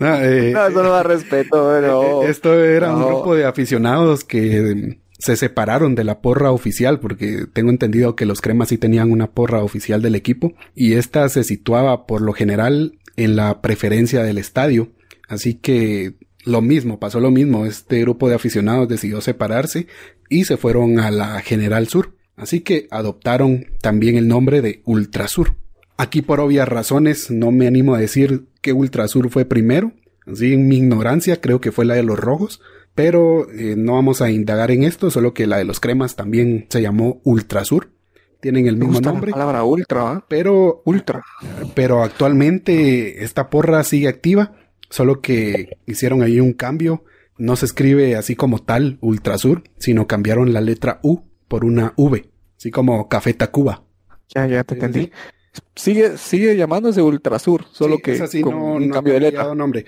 [0.00, 2.22] No, eh, No, eso no da respeto, pero...
[2.24, 7.46] Eh, Esto era un grupo de aficionados que se separaron de la porra oficial porque
[7.52, 11.44] tengo entendido que los cremas sí tenían una porra oficial del equipo y esta se
[11.44, 14.88] situaba por lo general en la preferencia del estadio.
[15.28, 17.66] Así que lo mismo, pasó lo mismo.
[17.66, 19.86] Este grupo de aficionados decidió separarse
[20.28, 22.14] y se fueron a la General Sur.
[22.36, 25.54] Así que adoptaron también el nombre de Ultrasur.
[25.96, 29.92] Aquí por obvias razones no me animo a decir que Ultrasur fue primero.
[30.26, 32.60] Así en mi ignorancia creo que fue la de los rojos.
[32.96, 36.66] Pero eh, no vamos a indagar en esto, solo que la de los cremas también
[36.70, 37.90] se llamó Ultrasur.
[38.40, 39.30] Tienen el Me mismo gusta nombre.
[39.30, 40.24] la palabra ultra, ¿ah?
[40.28, 41.22] Pero, Ultra.
[41.74, 44.52] pero actualmente esta porra sigue activa.
[44.88, 47.04] Solo que hicieron ahí un cambio.
[47.38, 52.30] No se escribe así como tal Ultrasur, sino cambiaron la letra U por una V.
[52.56, 53.84] Así como Café Tacuba.
[54.34, 55.10] Ya, ya te entendí.
[55.74, 59.54] Sigue, sigue llamándose Ultrasur, solo Sí, que así, con no- un no cambio de letra.
[59.54, 59.84] nombre.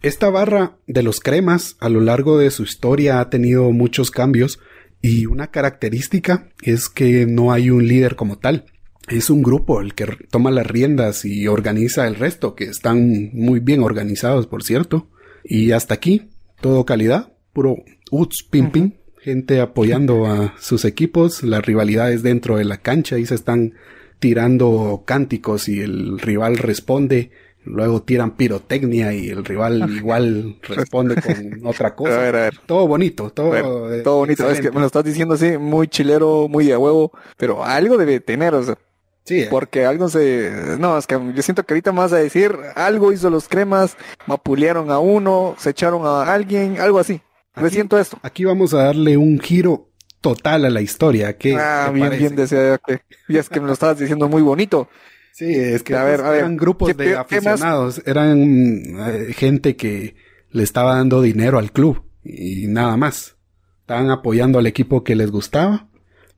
[0.00, 4.60] Esta barra de los cremas a lo largo de su historia ha tenido muchos cambios
[5.02, 8.66] y una característica es que no hay un líder como tal.
[9.08, 13.58] Es un grupo el que toma las riendas y organiza el resto, que están muy
[13.58, 15.08] bien organizados, por cierto.
[15.42, 16.28] Y hasta aquí,
[16.60, 17.76] todo calidad, puro
[18.10, 23.26] uts pim pim, gente apoyando a sus equipos, las rivalidades dentro de la cancha y
[23.26, 23.74] se están
[24.20, 27.30] tirando cánticos y el rival responde,
[27.68, 32.18] luego tiran pirotecnia y el rival igual responde con otra A cosa.
[32.18, 32.58] ver, a ver.
[32.66, 33.54] Todo bonito, todo,
[33.92, 34.50] eh, todo bonito.
[34.50, 38.20] Es que me lo estás diciendo así, muy chilero, muy de huevo, pero algo debe
[38.20, 38.76] tener, o sea,
[39.24, 39.48] Sí, eh.
[39.50, 40.76] porque algo se...
[40.78, 43.94] No, es que yo siento que ahorita más a decir, algo hizo los cremas,
[44.26, 47.20] mapulearon a uno, se echaron a alguien, algo así.
[47.54, 48.18] Me siento esto.
[48.22, 49.88] Aquí vamos a darle un giro
[50.22, 51.36] total a la historia.
[51.36, 52.22] ¿Qué Ah, bien, parece?
[52.22, 53.00] bien desea que...
[53.28, 54.88] Y es que me lo estabas diciendo muy bonito.
[55.32, 59.76] Sí, es que A ver, a ver, eran grupos ¿qué- de aficionados, eran eh, gente
[59.76, 60.16] que
[60.50, 63.36] le estaba dando dinero al club y nada más.
[63.80, 65.88] Estaban apoyando al equipo que les gustaba,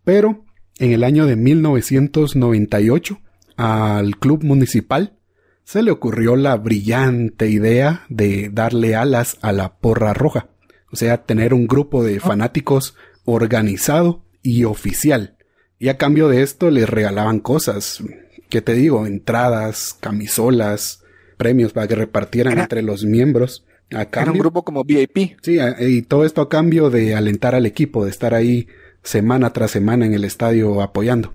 [0.05, 0.44] pero
[0.79, 3.20] en el año de 1998
[3.57, 5.16] al club municipal
[5.64, 10.48] se le ocurrió la brillante idea de darle alas a la porra roja,
[10.92, 15.37] o sea, tener un grupo de fanáticos organizado y oficial.
[15.79, 18.03] Y a cambio de esto les regalaban cosas,
[18.50, 19.06] ¿qué te digo?
[19.06, 21.02] Entradas, camisolas,
[21.38, 23.64] premios para que repartieran entre los miembros.
[23.92, 25.38] A Era un grupo como VIP.
[25.42, 28.68] Sí, y todo esto a cambio de alentar al equipo, de estar ahí
[29.02, 31.34] semana tras semana en el estadio apoyando.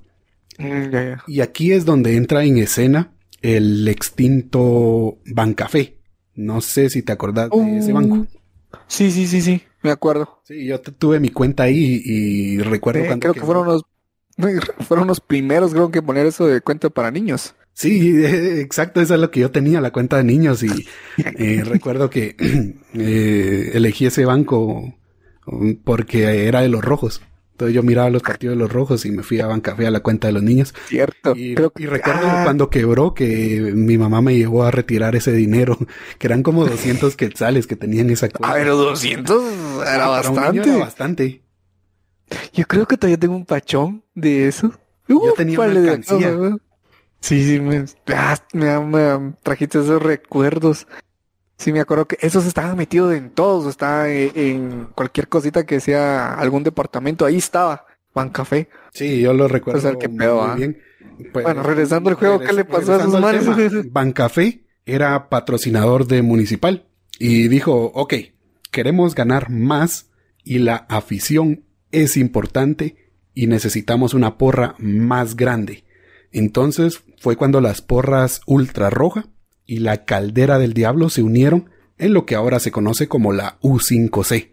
[0.58, 5.98] Mm, y aquí es donde entra en escena el extinto Bancafé.
[6.36, 8.16] No sé si te acordás de ese banco.
[8.16, 8.28] Uh,
[8.88, 10.42] sí, sí, sí, sí, me acuerdo.
[10.44, 13.22] Sí, yo tuve mi cuenta ahí y recuerdo cuando...
[13.22, 13.84] Creo que fueron los,
[14.88, 17.56] fueron los primeros, creo que poner eso de cuenta para niños.
[17.74, 22.10] Sí, exacto, eso es lo que yo tenía, la cuenta de niños y eh, recuerdo
[22.10, 22.36] que
[22.94, 24.96] eh, elegí ese banco
[25.46, 27.22] um, porque era de los rojos.
[27.52, 30.02] Entonces yo miraba los partidos de los rojos y me fui a Bancafé a la
[30.02, 30.74] cuenta de los niños.
[30.88, 31.34] Cierto.
[31.38, 32.42] Y, recuerdo ah.
[32.44, 35.78] cuando quebró que mi mamá me llevó a retirar ese dinero,
[36.20, 38.50] que eran como 200 quetzales que tenían esa cuenta.
[38.50, 40.70] Ah, pero 200 era bastante.
[40.70, 41.45] Era bastante.
[42.54, 44.72] Yo creo que todavía tengo un pachón de eso.
[45.08, 46.58] yo tenía una alcancía.
[47.20, 47.86] sí, sí, me,
[48.16, 50.88] ah, me, me, trajiste esos recuerdos.
[51.58, 56.34] Sí, me acuerdo que esos estaban metidos en todos, estaba en cualquier cosita que sea
[56.34, 57.86] algún departamento, ahí estaba,
[58.32, 58.70] Café.
[58.94, 59.80] Sí, yo lo recuerdo.
[59.80, 60.56] O sea, muy ¿ah?
[60.56, 60.82] bien.
[61.34, 63.46] Pues, bueno, regresando al juego, ¿qué le pasó a sus manos?
[63.92, 66.88] Bancafé era patrocinador de Municipal
[67.20, 68.14] y dijo, ok,
[68.72, 70.10] queremos ganar más
[70.44, 72.96] y la afición es importante
[73.34, 75.84] y necesitamos una porra más grande.
[76.32, 79.26] Entonces fue cuando las porras ultra roja
[79.66, 83.58] y la Caldera del Diablo se unieron en lo que ahora se conoce como la
[83.62, 84.52] U5C.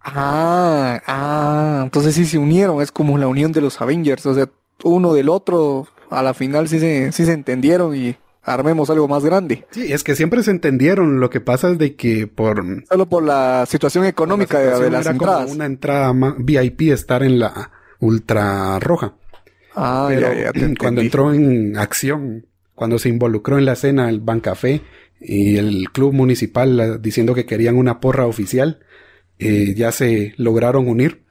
[0.00, 4.48] Ah, ah, entonces sí se unieron, es como la unión de los Avengers, o sea,
[4.82, 9.24] uno del otro, a la final sí se, sí se entendieron y armemos algo más
[9.24, 9.66] grande.
[9.70, 12.64] Sí, es que siempre se entendieron, lo que pasa es de que por...
[12.88, 15.44] Solo por la situación económica de, las entradas.
[15.44, 19.14] Como una entrada VIP estar en la ultra roja.
[19.74, 24.82] Ah, ya, ya, cuando entró en acción cuando se involucró en la escena el Bancafé
[25.20, 28.80] y el club municipal diciendo que querían una porra oficial,
[29.38, 31.22] eh, ya se lograron unir.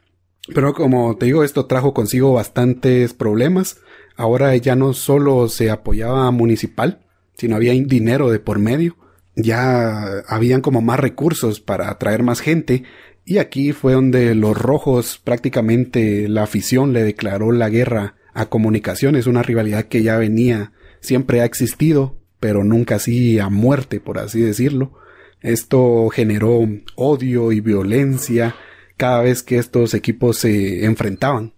[0.53, 3.81] Pero como te digo, esto trajo consigo bastantes problemas.
[4.21, 6.99] Ahora ya no solo se apoyaba municipal,
[7.35, 8.95] sino había dinero de por medio.
[9.35, 12.83] Ya habían como más recursos para atraer más gente.
[13.25, 19.25] Y aquí fue donde los rojos prácticamente la afición le declaró la guerra a comunicaciones,
[19.25, 24.39] una rivalidad que ya venía siempre ha existido, pero nunca así a muerte, por así
[24.39, 24.93] decirlo.
[25.41, 28.53] Esto generó odio y violencia
[28.97, 31.53] cada vez que estos equipos se enfrentaban.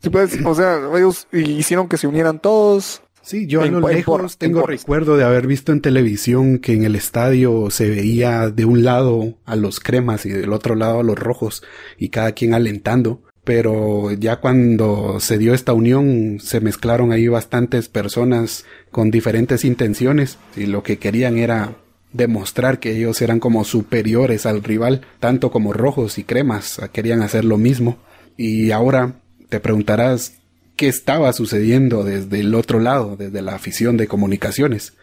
[0.00, 3.02] Sí, pues, o sea, ellos hicieron que se unieran todos.
[3.22, 6.96] Sí, yo en, lo lejos tengo recuerdo de haber visto en televisión que en el
[6.96, 11.18] estadio se veía de un lado a los cremas y del otro lado a los
[11.18, 11.62] rojos
[11.98, 17.88] y cada quien alentando pero ya cuando se dio esta unión se mezclaron ahí bastantes
[17.88, 21.76] personas con diferentes intenciones y lo que querían era
[22.12, 27.46] demostrar que ellos eran como superiores al rival, tanto como rojos y cremas querían hacer
[27.46, 27.96] lo mismo.
[28.36, 29.14] Y ahora
[29.48, 30.34] te preguntarás
[30.76, 34.94] qué estaba sucediendo desde el otro lado, desde la afición de comunicaciones.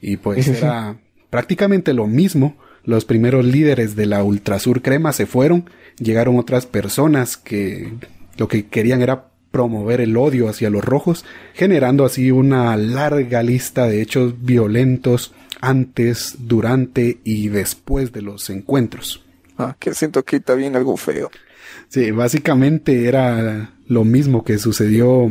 [0.00, 0.96] Y pues era
[1.30, 2.56] prácticamente lo mismo.
[2.84, 7.92] Los primeros líderes de la Ultrasur Crema se fueron llegaron otras personas que
[8.36, 13.86] lo que querían era promover el odio hacia los rojos, generando así una larga lista
[13.86, 19.24] de hechos violentos antes, durante y después de los encuentros.
[19.56, 21.30] Ah, que siento que está bien algo feo.
[21.88, 25.30] Sí, básicamente era lo mismo que sucedió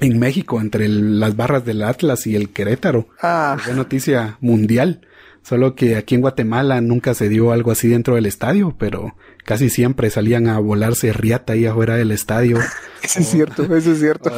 [0.00, 3.08] en México entre las barras del Atlas y el Querétaro.
[3.22, 3.56] Ah.
[3.58, 5.00] Fue noticia mundial.
[5.42, 9.70] Solo que aquí en Guatemala nunca se dio algo así dentro del estadio, pero casi
[9.70, 12.58] siempre salían a volarse riata ahí afuera del estadio.
[13.02, 14.32] Eso es cierto, eso es cierto.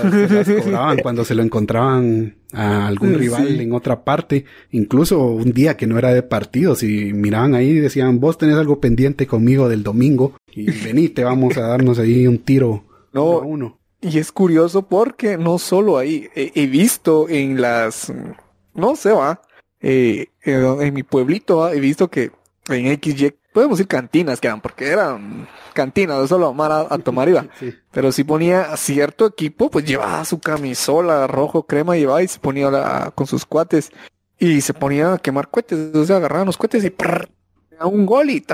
[1.03, 5.99] cuando se lo encontraban a algún rival en otra parte, incluso un día que no
[5.99, 10.35] era de partido, si miraban ahí y decían, vos tenés algo pendiente conmigo del domingo
[10.53, 12.85] y vení, te vamos a darnos ahí un tiro.
[13.13, 13.79] No, uno.
[14.01, 18.13] Y es curioso porque no solo ahí, he visto en las,
[18.75, 19.43] no sé, va,
[19.81, 22.31] eh, en mi pueblito he visto que
[22.69, 27.47] en XY, podemos decir cantinas que eran, porque eran cantinas, solo amar a, tomar iba.
[27.91, 33.13] Pero si ponía cierto equipo, pues llevaba su camisola rojo crema, llevaba y se ponía
[33.15, 33.91] con sus cuates
[34.39, 36.95] y se ponía a quemar cohetes, sea, agarraban los cohetes y
[37.79, 38.45] a un gol y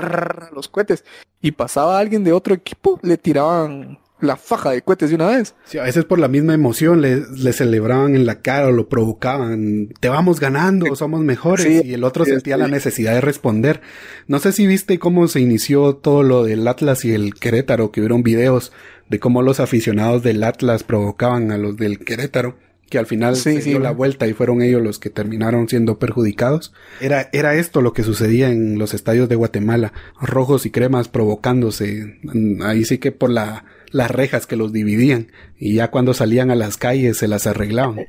[0.53, 1.03] los cohetes.
[1.41, 5.55] Y pasaba alguien de otro equipo, le tiraban la faja de cohetes de una vez.
[5.65, 8.87] Sí, a veces por la misma emoción le, le celebraban en la cara o lo
[8.87, 9.89] provocaban.
[9.99, 11.85] Te vamos ganando, somos mejores.
[11.85, 13.81] y el otro sentía la necesidad de responder.
[14.27, 18.01] No sé si viste cómo se inició todo lo del Atlas y el Querétaro, que
[18.01, 18.71] hubieron videos
[19.09, 22.55] de cómo los aficionados del Atlas provocaban a los del Querétaro
[22.89, 26.71] que al final se dio la vuelta y fueron ellos los que terminaron siendo perjudicados.
[27.01, 29.91] Era, era esto lo que sucedía en los estadios de Guatemala,
[30.21, 32.19] rojos y cremas provocándose,
[32.63, 36.55] ahí sí que por la, las rejas que los dividían, y ya cuando salían a
[36.55, 38.07] las calles se las arreglaban.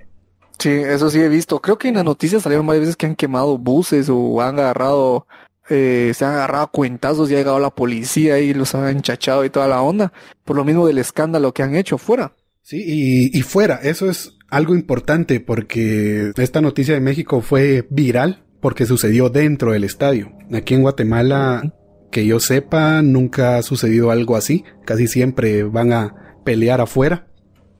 [0.59, 1.61] Sí, eso sí he visto.
[1.61, 5.29] Creo que en las noticias salieron varias veces que han quemado buses o han agarrado,
[5.71, 9.51] eh, se han agarrado cuentazos y ha llegado la policía y los han enchachado y
[9.51, 10.13] toda la onda,
[10.45, 12.33] por lo mismo del escándalo que han hecho fuera.
[12.63, 18.43] Sí, y, y fuera, eso es algo importante porque esta noticia de México fue viral
[18.61, 20.33] porque sucedió dentro del estadio.
[20.53, 21.63] Aquí en Guatemala,
[22.11, 24.65] que yo sepa, nunca ha sucedido algo así.
[24.85, 27.29] Casi siempre van a pelear afuera.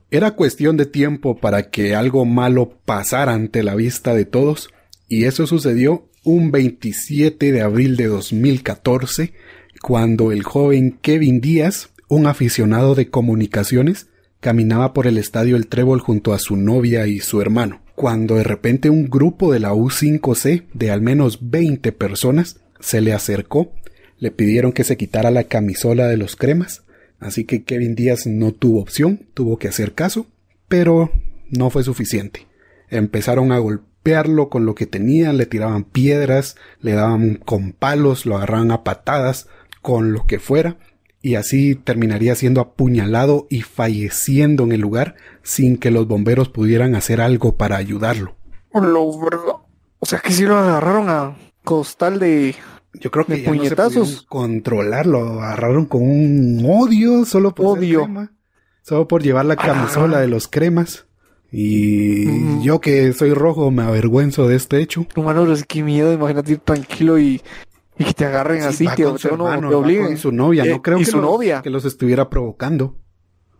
[0.09, 4.69] Era cuestión de tiempo para que algo malo pasara ante la vista de todos.
[5.07, 9.33] Y eso sucedió un 27 de abril de 2014,
[9.81, 14.07] cuando el joven Kevin Díaz, un aficionado de comunicaciones,
[14.39, 18.43] Caminaba por el estadio El Trébol junto a su novia y su hermano, cuando de
[18.43, 23.73] repente un grupo de la U5C de al menos 20 personas se le acercó,
[24.19, 26.83] le pidieron que se quitara la camisola de los cremas,
[27.19, 30.27] así que Kevin Díaz no tuvo opción, tuvo que hacer caso,
[30.67, 31.11] pero
[31.49, 32.47] no fue suficiente.
[32.89, 38.37] Empezaron a golpearlo con lo que tenían, le tiraban piedras, le daban con palos, lo
[38.37, 39.47] agarraban a patadas,
[39.81, 40.77] con lo que fuera,
[41.21, 46.95] y así terminaría siendo apuñalado y falleciendo en el lugar sin que los bomberos pudieran
[46.95, 48.35] hacer algo para ayudarlo.
[49.99, 52.55] O sea que si lo agarraron a costal de
[52.99, 54.25] yo creo que puñetazos.
[54.27, 58.07] controlarlo, lo agarraron con un odio solo por odio.
[58.81, 61.05] solo por llevar la camisola de los cremas.
[61.49, 65.07] Y yo que soy rojo me avergüenzo de este hecho.
[65.15, 67.41] Humano, es que miedo, imagínate ir tranquilo y
[67.99, 70.17] y que te agarren así, que con su hermano, te obliguen.
[70.17, 71.61] su novia, no eh, creo que, su los, novia.
[71.61, 72.95] que los estuviera provocando.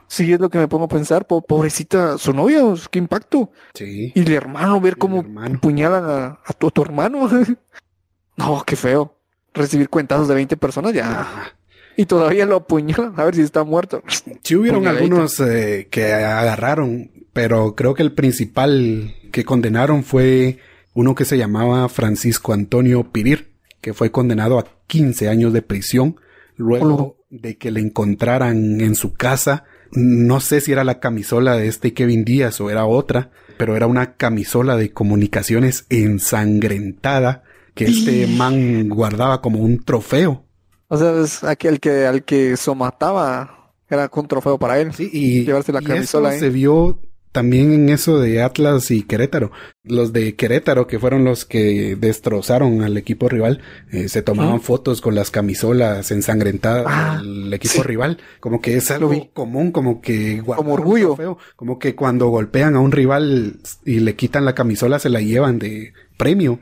[0.07, 1.25] Sí, es lo que me pongo a pensar.
[1.27, 2.61] pobrecita, su novia,
[2.91, 3.51] qué impacto.
[3.73, 4.11] Sí.
[4.15, 5.25] Y el hermano, ver cómo
[5.59, 7.27] puñalan a, tu, hermano.
[8.37, 9.16] no, qué feo.
[9.57, 11.53] Recibir cuentazos de 20 personas ya.
[11.95, 14.03] Y todavía lo apuñalan, a ver si está muerto.
[14.43, 20.59] Sí hubieron algunos eh, que agarraron, pero creo que el principal que condenaron fue
[20.93, 26.19] uno que se llamaba Francisco Antonio Pirir que fue condenado a 15 años de prisión
[26.55, 29.65] luego de que le encontraran en su casa.
[29.91, 33.87] No sé si era la camisola de este Kevin Díaz o era otra, pero era
[33.87, 37.43] una camisola de comunicaciones ensangrentada
[37.77, 40.43] que este man guardaba como un trofeo.
[40.89, 44.93] O sea, es aquel que al que somataba era un trofeo para él.
[44.93, 46.31] Sí, y llevarse la camisola.
[46.37, 46.99] se vio
[47.37, 49.51] también en eso de Atlas y Querétaro.
[49.83, 53.61] Los de Querétaro, que fueron los que destrozaron al equipo rival,
[53.91, 58.17] eh, se tomaban fotos con las camisolas ensangrentadas ah, del equipo rival.
[58.39, 60.41] Como que es algo común, como que...
[60.43, 61.15] Como orgullo.
[61.55, 65.59] como que cuando golpean a un rival y le quitan la camisola, se la llevan
[65.59, 66.59] de premio.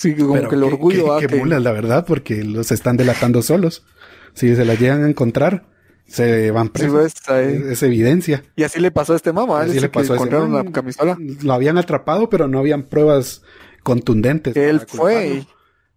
[0.00, 1.18] Sí, como que el orgullo...
[1.18, 1.44] Qué, que...
[1.44, 3.84] la verdad, porque los están delatando solos.
[4.32, 5.66] Si se la llegan a encontrar
[6.06, 7.12] se van presos.
[7.28, 8.42] es, evidencia.
[8.56, 9.60] Y así le pasó a este mamá.
[9.60, 11.18] Así le pasó a encontraron la camisola.
[11.42, 13.42] Lo habían atrapado, pero no habían pruebas
[13.82, 14.56] contundentes.
[14.56, 15.44] Él fue.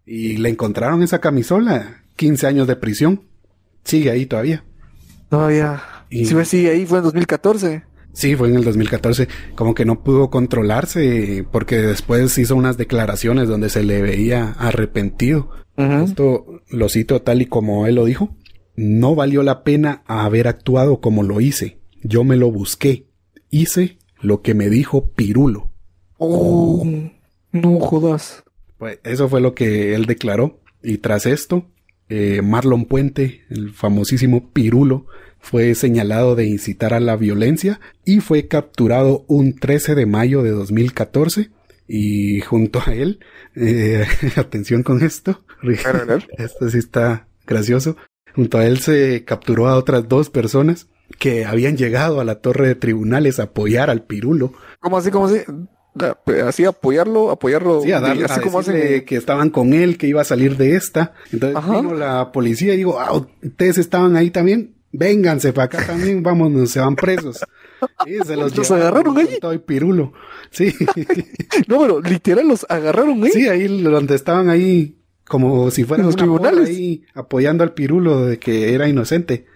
[0.04, 2.02] Y le encontraron esa camisola.
[2.16, 3.22] 15 años de prisión.
[3.84, 4.64] Sigue ahí todavía.
[5.30, 5.82] Todavía.
[6.10, 6.26] Y...
[6.26, 6.84] Sí, sigue ahí.
[6.84, 7.82] Fue en 2014.
[8.14, 9.28] Sí, fue en el 2014.
[9.54, 15.50] Como que no pudo controlarse porque después hizo unas declaraciones donde se le veía arrepentido.
[15.76, 18.36] Esto lo cito tal y como él lo dijo.
[18.76, 21.80] No valió la pena haber actuado como lo hice.
[22.02, 23.08] Yo me lo busqué.
[23.50, 25.70] Hice lo que me dijo Pirulo.
[26.18, 26.86] Oh,
[27.52, 28.44] no jodas.
[28.78, 30.60] Pues eso fue lo que él declaró.
[30.82, 31.66] Y tras esto,
[32.08, 35.06] eh, Marlon Puente, el famosísimo Pirulo,
[35.40, 40.50] fue señalado de incitar a la violencia y fue capturado un 13 de mayo de
[40.50, 41.50] 2014.
[41.86, 43.20] Y junto a él,
[43.54, 45.44] eh, atención con esto,
[46.38, 47.98] esto sí está gracioso,
[48.34, 50.88] Junto a él se capturó a otras dos personas
[51.18, 54.52] que habían llegado a la torre de tribunales a apoyar al Pirulo.
[54.80, 55.10] ¿Cómo así?
[55.10, 55.42] ¿Cómo así?
[56.44, 57.82] Así apoyarlo, apoyarlo.
[57.82, 61.14] Sí, a así como hace que estaban con él, que iba a salir de esta.
[61.32, 66.22] Entonces vino la policía y digo, ah, ustedes estaban ahí también, vénganse para acá también,
[66.22, 67.40] vámonos, se van presos.
[68.04, 69.38] Sí, se los, agarraron ahí.
[69.40, 70.12] Todo Pirulo.
[70.50, 70.74] Sí.
[71.68, 73.30] no, pero literal los agarraron ahí.
[73.30, 78.38] Sí, ahí donde estaban ahí como si fueran los tribunales ahí apoyando al pirulo de
[78.38, 79.46] que era inocente.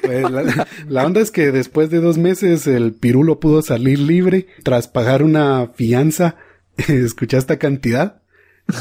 [0.00, 4.46] Pues la, la, onda es que después de dos meses el pirulo pudo salir libre
[4.62, 6.36] tras pagar una fianza.
[6.88, 8.22] Escucha esta cantidad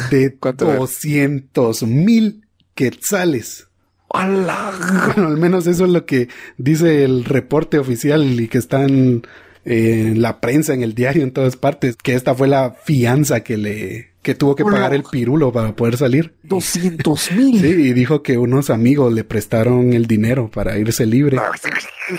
[0.10, 2.46] de 200 mil
[2.76, 3.68] quetzales.
[4.14, 4.72] ¡Hala!
[5.16, 9.24] Bueno, al menos eso es lo que dice el reporte oficial y que están
[9.66, 13.58] en la prensa, en el diario, en todas partes, que esta fue la fianza que
[13.58, 16.36] le que tuvo que pagar el pirulo para poder salir.
[16.44, 17.60] 200 mil.
[17.60, 21.40] Sí, y dijo que unos amigos le prestaron el dinero para irse libre.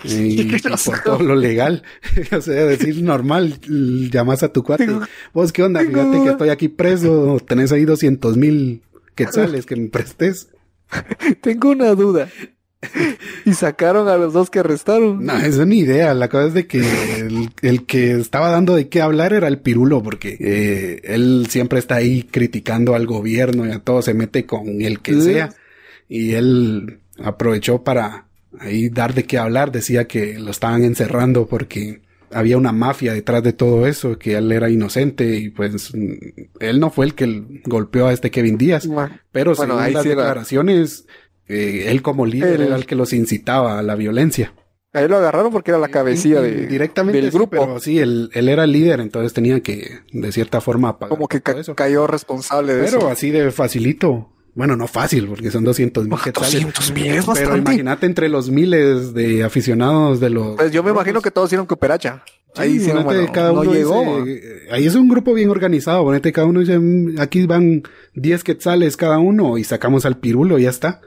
[0.03, 1.84] y, y por todo lo legal.
[2.36, 3.61] o sea, decir normal,
[4.11, 4.88] llamas a tu cuate.
[5.32, 5.80] Vos, ¿qué onda?
[5.80, 7.38] Fíjate que estoy aquí preso.
[7.47, 8.82] Tenés ahí 200 mil
[9.14, 10.49] quetzales que me prestes.
[11.40, 12.28] Tengo una duda.
[13.45, 15.24] y sacaron a los dos que arrestaron.
[15.24, 16.14] No, es una idea.
[16.14, 19.59] La cosa es de que el, el, que estaba dando de qué hablar era el
[19.59, 24.47] pirulo, porque eh, él siempre está ahí criticando al gobierno y a todo, se mete
[24.47, 25.51] con el que sea.
[26.09, 28.26] Y él aprovechó para
[28.59, 29.72] ahí dar de qué hablar.
[29.72, 32.01] Decía que lo estaban encerrando porque
[32.35, 35.93] había una mafia detrás de todo eso, que él era inocente y pues
[36.61, 38.87] él no fue el que golpeó a este Kevin Díaz.
[38.87, 41.07] Bueno, pero según bueno, las sí declaraciones,
[41.49, 42.66] eh, él como líder el...
[42.68, 44.55] era el que los incitaba a la violencia.
[44.95, 47.57] Ahí lo agarraron porque era la cabecilla de, directamente del grupo.
[47.57, 51.16] Sí, pero sí, él, él, era el líder, entonces tenía que, de cierta forma, pagar
[51.16, 51.74] Como que ca eso.
[51.74, 52.99] cayó responsable de pero eso.
[52.99, 54.28] Pero así de facilito.
[54.55, 56.18] Bueno, no fácil, porque son 200 mil.
[56.34, 60.57] 200 mil es Pero imagínate entre los miles de aficionados de los...
[60.57, 62.22] Pues yo me imagino que todos hicieron cooperacha.
[62.57, 64.24] Ahí sí, bueno, cada uno no llegó.
[64.24, 66.05] Dice, ahí es un grupo bien organizado.
[66.05, 66.78] Ponete, cada uno dice,
[67.18, 67.82] aquí van
[68.14, 71.01] 10 quetzales cada uno y sacamos al pirulo y ya está.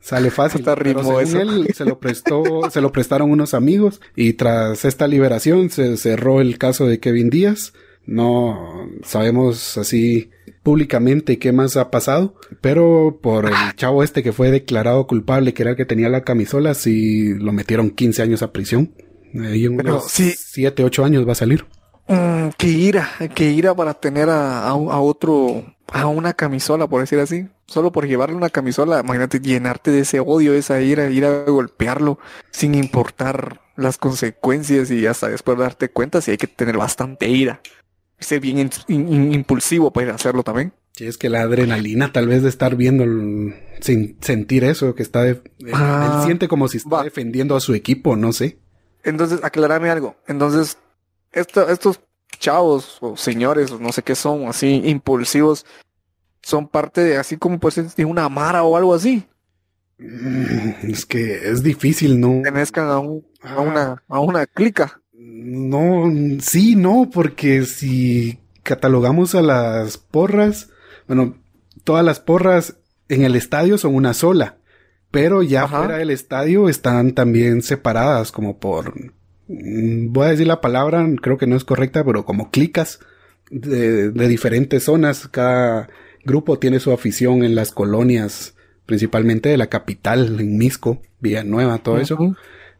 [0.00, 0.60] Sale fácil.
[0.60, 1.40] Hasta ritmo eso.
[1.40, 6.40] él se lo prestó, se lo prestaron unos amigos y tras esta liberación se cerró
[6.40, 7.72] el caso de Kevin Díaz.
[8.06, 10.30] No sabemos así
[10.62, 15.62] públicamente qué más ha pasado, pero por el chavo este que fue declarado culpable, que
[15.62, 18.94] era el que tenía la camisola, sí lo metieron 15 años a prisión.
[19.34, 20.32] Ahí en Pero unos sí.
[20.36, 21.64] 7, 8 años va a salir.
[22.08, 27.00] Mm, que ira, que ira para tener a, a, a, otro, a una camisola, por
[27.00, 27.48] decir así.
[27.66, 32.18] Solo por llevarle una camisola, imagínate llenarte de ese odio, esa ira, ir a golpearlo
[32.50, 37.60] sin importar las consecuencias y hasta después darte cuenta si hay que tener bastante ira.
[38.18, 40.72] Ser bien in, in, impulsivo para hacerlo también.
[40.92, 43.04] Sí, es que la adrenalina tal vez de estar viendo
[43.80, 45.40] sin sentir eso, que está de,
[45.72, 47.04] Ah, él siente como si está va.
[47.04, 48.58] defendiendo a su equipo, no sé.
[49.02, 50.16] Entonces, aclarame algo.
[50.26, 50.76] Entonces,
[51.32, 52.00] esto, estos
[52.38, 55.66] chavos o señores, o no sé qué son, así impulsivos,
[56.42, 59.24] son parte de así como pues de una mara o algo así.
[59.98, 62.40] Mm, Es que es difícil, ¿no?
[62.42, 65.00] Tenezcan a, un, a una, a una clica.
[65.12, 66.10] No,
[66.40, 70.70] sí, no, porque si catalogamos a las porras,
[71.06, 71.36] bueno,
[71.84, 72.76] todas las porras
[73.08, 74.56] en el estadio son una sola,
[75.10, 75.78] pero ya Ajá.
[75.80, 78.94] fuera del estadio están también separadas como por,
[79.50, 83.00] voy a decir la palabra, creo que no es correcta, pero como clicas
[83.50, 85.28] de, de diferentes zonas.
[85.28, 85.88] Cada
[86.24, 88.54] grupo tiene su afición en las colonias,
[88.86, 92.18] principalmente de la capital, en Misco, Villanueva, todo eso.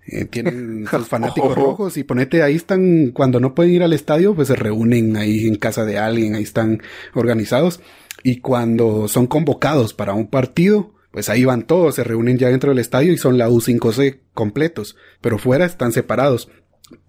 [0.07, 4.35] Eh, tienen sus fanáticos rojos y ponete ahí están cuando no pueden ir al estadio
[4.35, 6.83] pues se reúnen ahí en casa de alguien ahí están
[7.15, 7.81] organizados
[8.23, 12.71] y cuando son convocados para un partido pues ahí van todos se reúnen ya dentro
[12.71, 16.49] del estadio y son la U5C completos pero fuera están separados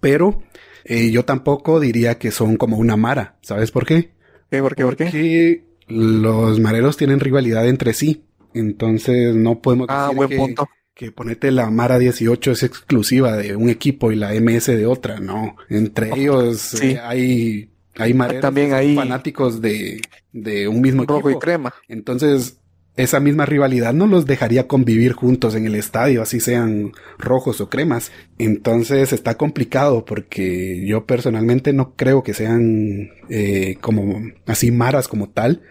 [0.00, 0.42] pero
[0.84, 4.12] eh, yo tampoco diría que son como una mara ¿sabes por qué?
[4.50, 4.60] ¿Qué?
[4.60, 4.84] ¿Por qué?
[4.84, 5.04] ¿Por qué?
[5.04, 8.24] Porque los mareros tienen rivalidad entre sí
[8.54, 10.68] entonces no podemos Ah, decir buen que, punto.
[10.94, 15.20] que ponete la Mara 18 es exclusiva de un equipo y la MS de otra,
[15.20, 15.56] no.
[15.70, 16.90] Entre ellos Sí.
[16.90, 21.38] eh, hay, hay mareros También hay- fanáticos de, de un mismo Rojo y equipo.
[21.40, 21.74] crema.
[21.88, 22.58] Entonces,
[22.96, 27.70] esa misma rivalidad no los dejaría convivir juntos en el estadio, así sean rojos o
[27.70, 28.12] cremas.
[28.38, 35.30] Entonces está complicado porque yo personalmente no creo que sean eh, como así maras como
[35.30, 35.62] tal,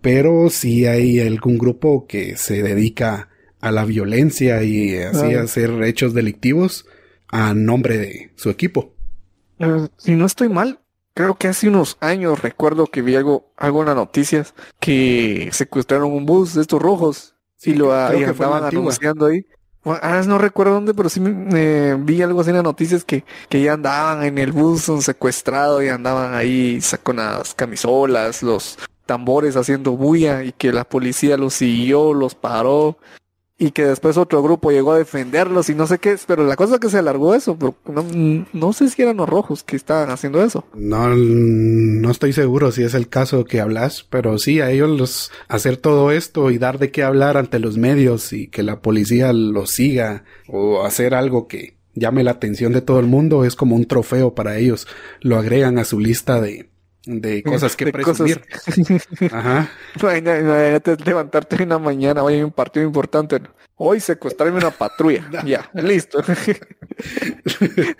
[0.00, 3.28] pero sí hay algún grupo que se dedica
[3.60, 5.40] a la violencia y así Ah.
[5.40, 6.86] a hacer hechos delictivos
[7.26, 8.94] a nombre de su equipo.
[9.58, 10.78] Eh, si no estoy mal,
[11.18, 16.12] creo que hace unos años recuerdo que vi algo, algo en las noticias que secuestraron
[16.12, 19.44] un bus de estos rojos y lo y andaban anunciando ahí.
[19.84, 23.60] Ah, no recuerdo dónde, pero sí eh, vi algo así en las noticias que, que
[23.60, 29.56] ya andaban en el bus un secuestrado y andaban ahí con las camisolas, los tambores
[29.56, 32.96] haciendo bulla y que la policía los siguió, los paró
[33.60, 36.74] y que después otro grupo llegó a defenderlos y no sé qué, pero la cosa
[36.74, 40.10] es que se alargó eso, pero no, no, sé si eran los rojos que estaban
[40.10, 40.64] haciendo eso.
[40.74, 45.32] No, no estoy seguro si es el caso que hablas, pero sí, a ellos los,
[45.48, 49.32] hacer todo esto y dar de qué hablar ante los medios y que la policía
[49.32, 53.74] los siga o hacer algo que llame la atención de todo el mundo es como
[53.74, 54.86] un trofeo para ellos.
[55.20, 56.68] Lo agregan a su lista de,
[57.20, 58.42] de cosas que presumir.
[59.32, 59.70] Ajá.
[59.96, 63.40] Imagínate levantarte una mañana, hoy hay un partido importante.
[63.76, 65.24] Hoy secuestrarme una patrulla.
[65.46, 66.22] ya, listo.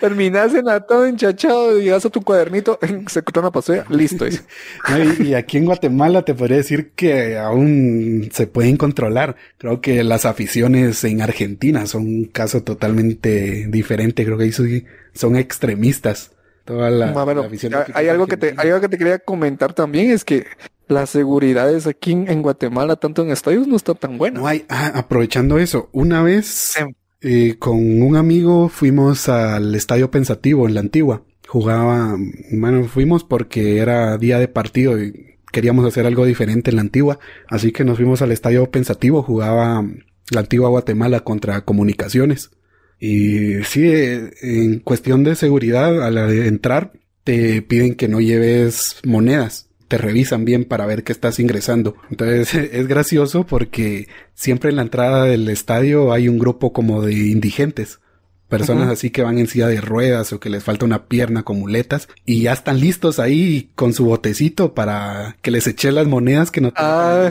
[0.01, 4.27] Terminas en todo enchachado, llegas a tu cuadernito, secuestrar una patrulla, listo.
[5.21, 9.37] y, aquí en Guatemala te podría decir que aún se pueden controlar.
[9.57, 14.25] Creo que las aficiones en Argentina son un caso totalmente diferente.
[14.25, 14.85] Creo que ahí
[15.15, 16.33] son extremistas.
[16.69, 17.15] Toda la,
[17.95, 20.45] hay, algo que te, hay algo que te quería comentar también, es que
[20.87, 24.41] la seguridad es aquí en, Guatemala, tanto en estadios, no está tan buena.
[24.41, 26.75] No hay, ah, aprovechando eso, una vez
[27.23, 31.23] eh, con un amigo fuimos al Estadio Pensativo en la Antigua.
[31.47, 32.19] Jugaba,
[32.53, 37.19] bueno, fuimos porque era día de partido y queríamos hacer algo diferente en la Antigua,
[37.49, 39.83] así que nos fuimos al Estadio Pensativo, jugaba
[40.31, 42.51] la Antigua Guatemala contra Comunicaciones.
[43.01, 43.91] Y sí,
[44.43, 46.93] en cuestión de seguridad, al entrar,
[47.25, 49.69] te piden que no lleves monedas.
[49.87, 51.97] Te revisan bien para ver qué estás ingresando.
[52.11, 57.15] Entonces es gracioso porque siempre en la entrada del estadio hay un grupo como de
[57.15, 58.01] indigentes
[58.49, 61.59] Personas así que van en silla de ruedas o que les falta una pierna con
[61.59, 66.51] muletas y ya están listos ahí con su botecito para que les eche las monedas
[66.51, 67.31] que no tienen ah.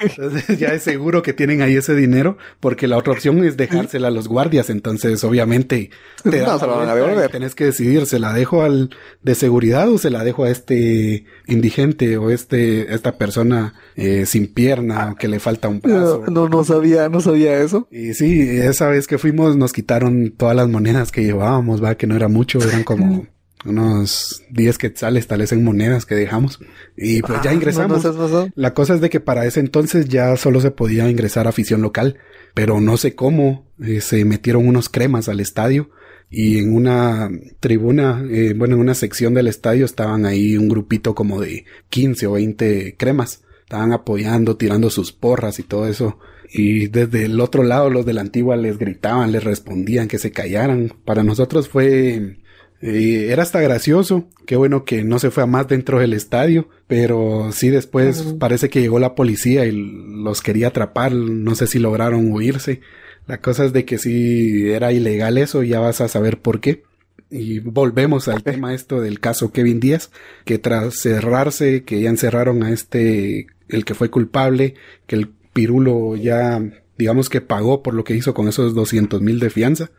[0.00, 4.08] Entonces ya es seguro que tienen ahí ese dinero porque la otra opción es dejársela
[4.08, 4.70] a los guardias.
[4.70, 5.90] Entonces obviamente
[6.22, 8.90] te tenés que decidir, ¿se la dejo al
[9.22, 14.52] de seguridad o se la dejo a este indigente o este, esta persona eh, sin
[14.52, 16.24] pierna que le falta un brazo?
[16.28, 17.88] No, no, sabía, no sabía eso.
[17.90, 22.06] Y sí, esa vez que fuimos nos quitaron todas las monedas que llevábamos, va, que
[22.06, 23.26] no era mucho, eran como
[23.64, 26.60] unos 10 quetzales tal vez en monedas que dejamos.
[26.96, 28.06] Y pues ya ah, ingresamos.
[28.54, 31.82] La cosa es de que para ese entonces ya solo se podía ingresar a afición
[31.82, 32.18] local,
[32.54, 35.90] pero no sé cómo eh, se metieron unos cremas al estadio
[36.30, 37.28] y en una
[37.58, 42.28] tribuna, eh, bueno, en una sección del estadio estaban ahí un grupito como de 15
[42.28, 43.42] o 20 cremas.
[43.66, 46.20] Estaban apoyando, tirando sus porras y todo eso.
[46.52, 50.30] Y desde el otro lado los de la antigua les gritaban, les respondían que se
[50.30, 50.92] callaran.
[51.04, 52.38] Para nosotros fue...
[52.80, 54.28] Eh, era hasta gracioso.
[54.46, 56.68] Qué bueno que no se fue a más dentro del estadio.
[56.86, 61.12] Pero sí después parece que llegó la policía y los quería atrapar.
[61.12, 62.82] No sé si lograron huirse.
[63.26, 66.84] La cosa es de que si era ilegal eso, ya vas a saber por qué.
[67.30, 70.10] Y volvemos al tema esto del caso Kevin Díaz,
[70.44, 74.74] que tras cerrarse, que ya encerraron a este, el que fue culpable,
[75.06, 76.62] que el Pirulo ya,
[76.98, 79.90] digamos que pagó por lo que hizo con esos 200 mil de fianza.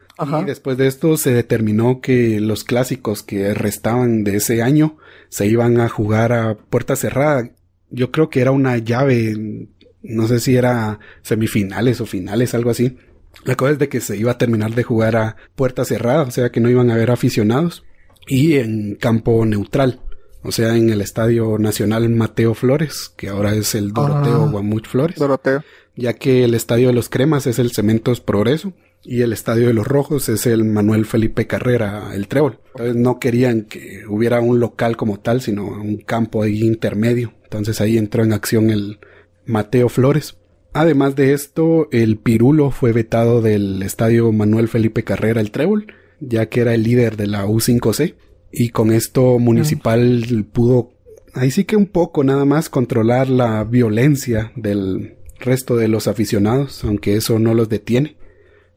[0.42, 4.98] Y después de esto se determinó que los clásicos que restaban de ese año
[5.30, 7.52] se iban a jugar a puerta cerrada.
[7.90, 9.68] Yo creo que era una llave,
[10.02, 12.98] no sé si era semifinales o finales, algo así.
[13.44, 16.32] La cosa es de que se iba a terminar de jugar a puerta cerrada, o
[16.32, 17.84] sea que no iban a haber aficionados.
[18.30, 20.02] Y en campo neutral
[20.48, 24.88] o sea, en el Estadio Nacional Mateo Flores, que ahora es el Doroteo ah, Guamuch
[24.88, 25.18] Flores.
[25.18, 25.62] Doroteo.
[25.96, 28.72] Ya que el Estadio de los Cremas es el Cementos Progreso
[29.04, 32.60] y el Estadio de los Rojos es el Manuel Felipe Carrera, el Trébol.
[32.68, 37.34] Entonces no querían que hubiera un local como tal, sino un campo ahí intermedio.
[37.44, 39.00] Entonces ahí entró en acción el
[39.46, 40.38] Mateo Flores.
[40.74, 45.88] Además de esto, el Pirulo fue vetado del Estadio Manuel Felipe Carrera, el Trébol,
[46.20, 48.16] ya que era el líder de la U5C
[48.52, 50.92] y con esto Municipal pudo,
[51.34, 56.84] ahí sí que un poco nada más, controlar la violencia del resto de los aficionados,
[56.84, 58.18] aunque eso no los detiene.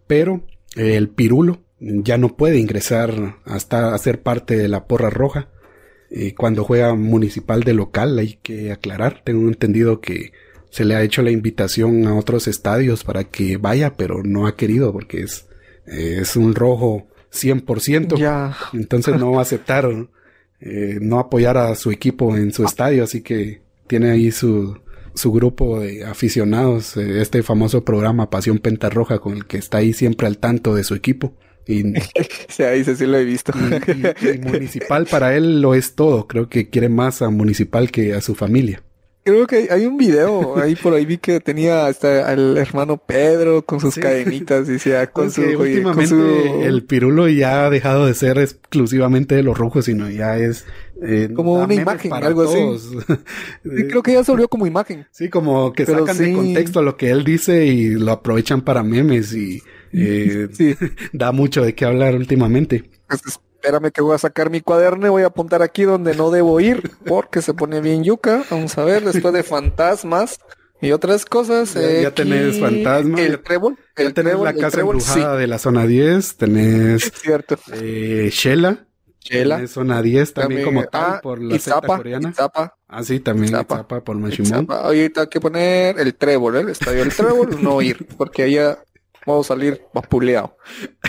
[0.07, 0.45] Pero
[0.77, 5.49] el Pirulo ya no puede ingresar hasta hacer parte de la porra roja.
[6.11, 10.33] Y cuando juega Municipal de local, hay que aclarar, tengo entendido que
[10.71, 14.57] se le ha hecho la invitación a otros estadios para que vaya, pero no ha
[14.57, 15.47] querido porque es,
[15.87, 18.17] es un rojo 100%.
[18.17, 18.57] Ya.
[18.73, 19.89] Entonces no va a aceptar
[20.61, 24.79] eh, no apoyar a su equipo en su estadio, así que tiene ahí su,
[25.15, 29.95] su grupo de aficionados, eh, este famoso programa Pasión Pentarroja con el que está ahí
[29.95, 31.35] siempre al tanto de su equipo.
[31.67, 31.83] Y,
[32.49, 33.53] sí, ahí sí lo he visto.
[33.57, 38.21] y, municipal para él lo es todo, creo que quiere más a municipal que a
[38.21, 38.83] su familia.
[39.33, 43.63] Creo que hay un video, ahí por ahí vi que tenía hasta al hermano Pedro
[43.63, 48.39] con sus cadenitas y sea con su, últimamente el pirulo ya ha dejado de ser
[48.39, 50.65] exclusivamente de los rojos, sino ya es
[51.03, 52.99] eh, como una imagen, algo así.
[53.63, 55.07] creo que ya se volvió como imagen.
[55.11, 59.33] Sí, como que sacan de contexto lo que él dice y lo aprovechan para memes
[59.33, 59.63] y
[59.93, 60.49] eh,
[61.13, 62.91] da mucho de qué hablar últimamente.
[63.09, 66.31] Pues, espérame que voy a sacar mi cuaderno y voy a apuntar aquí donde no
[66.31, 68.43] debo ir porque se pone bien yuca.
[68.51, 70.41] Vamos a ver, después de fantasmas
[70.81, 71.75] y otras cosas.
[71.75, 73.21] Ya, tenés fantasmas.
[73.21, 73.77] El trébol.
[73.99, 76.37] Ya tenés la casa embrujada de la zona 10.
[76.37, 77.13] Tenés.
[77.15, 77.59] cierto.
[77.75, 78.87] Eh, Shela.
[79.23, 79.67] Shela.
[79.67, 82.31] zona 10 también, como tal ah, por la Izapa, coreana.
[82.31, 82.79] Izapa.
[82.89, 84.67] Ah, sí, también Izapa, por Mashimon.
[84.71, 86.61] Ahorita hay que poner el trébol, ¿eh?
[86.61, 88.79] el estadio del trébol, no ir, porque allá
[89.27, 90.57] Vamos a salir vapuleado.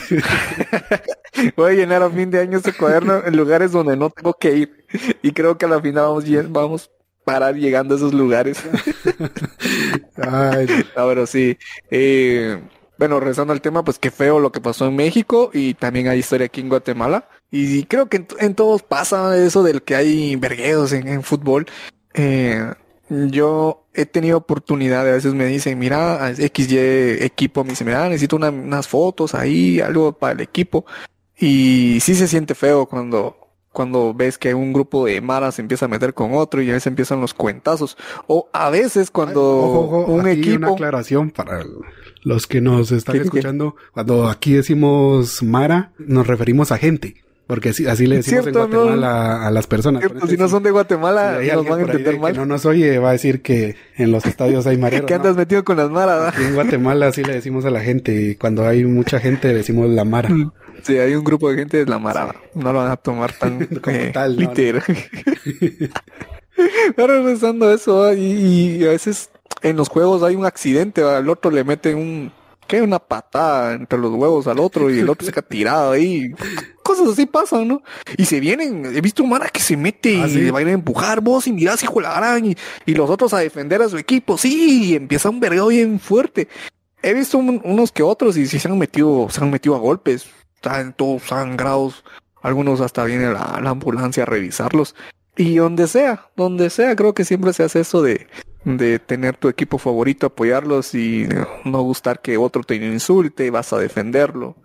[1.56, 4.56] Voy a llenar a fin de año este cuaderno en lugares donde no tengo que
[4.56, 4.86] ir.
[5.22, 8.62] Y creo que a la final vamos, vamos a parar llegando a esos lugares.
[10.18, 10.68] Ay.
[10.96, 11.58] pero sí.
[11.90, 12.62] Eh,
[12.98, 16.20] bueno, rezando al tema, pues qué feo lo que pasó en México y también hay
[16.20, 17.28] historia aquí en Guatemala.
[17.50, 21.66] Y creo que en, todos pasa eso del que hay vergueos en, en fútbol.
[22.14, 22.74] Eh,
[23.30, 26.78] yo he tenido oportunidad, a veces me dicen, mira, XY
[27.24, 30.86] equipo, me dice, mira, necesito unas fotos ahí, algo para el equipo.
[31.38, 33.36] Y sí se siente feo cuando,
[33.74, 36.74] cuando ves que un grupo de maras se empieza a meter con otro y a
[36.74, 37.98] veces empiezan los cuentazos.
[38.28, 40.58] O a veces cuando un equipo...
[40.58, 41.66] Una aclaración para
[42.24, 43.76] los que nos están escuchando.
[43.92, 47.16] Cuando aquí decimos mara, nos referimos a gente.
[47.48, 50.04] Porque así, así le decimos en Guatemala a, las personas.
[50.30, 52.32] si no son de Guatemala, nos van a entender mal.
[52.32, 55.06] Que no nos oye, va a decir que en los estadios hay mareros.
[55.06, 56.34] que andas metido con las maras.
[56.38, 58.38] en Guatemala así le decimos a la gente.
[58.40, 60.30] Cuando hay mucha gente decimos la mara.
[60.84, 62.34] Sí, hay un grupo de gente de la mara.
[62.56, 64.84] No lo van a tomar tan eh, tal, literal.
[66.96, 69.30] Pero pensando eso, y, a veces
[69.62, 72.32] en los juegos hay un accidente, al otro le meten un
[72.68, 76.32] que una patada entre los huevos al otro y el otro se queda tirado ahí.
[76.92, 77.84] Cosas así pasan, ¿no?
[78.18, 80.68] Y se vienen, he visto un mana que se mete ¿Ah, y va a ir
[80.68, 83.88] a empujar vos y mirás hijo la gran y, y, los otros a defender a
[83.88, 84.38] su equipo.
[84.38, 86.50] Sí, y empieza un vergado bien fuerte.
[87.02, 90.26] He visto unos que otros y sí se han metido, se han metido a golpes.
[90.56, 92.04] Están todos sangrados.
[92.42, 94.94] Algunos hasta viene la ambulancia a revisarlos.
[95.38, 98.28] Y donde sea, donde sea, creo que siempre se hace eso de,
[98.66, 101.28] de tener tu equipo favorito, apoyarlos y
[101.64, 104.56] no gustar que otro te insulte, vas a defenderlo.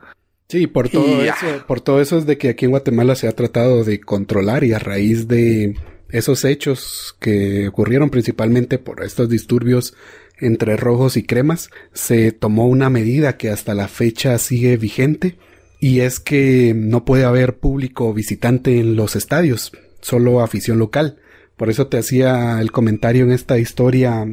[0.49, 3.33] Sí, por todo eso, por todo eso es de que aquí en Guatemala se ha
[3.33, 5.75] tratado de controlar y a raíz de
[6.09, 9.95] esos hechos que ocurrieron principalmente por estos disturbios
[10.39, 15.37] entre rojos y cremas, se tomó una medida que hasta la fecha sigue vigente
[15.81, 21.19] y es que no puede haber público visitante en los estadios, solo afición local.
[21.57, 24.27] Por eso te hacía el comentario en esta historia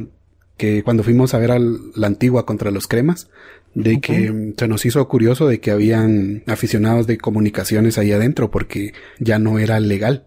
[0.56, 3.28] que cuando fuimos a ver a la antigua contra los cremas,
[3.74, 8.92] de que se nos hizo curioso de que habían aficionados de comunicaciones ahí adentro porque
[9.18, 10.26] ya no era legal.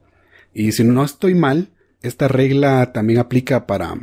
[0.54, 1.70] Y si no estoy mal,
[2.02, 3.96] esta regla también aplica para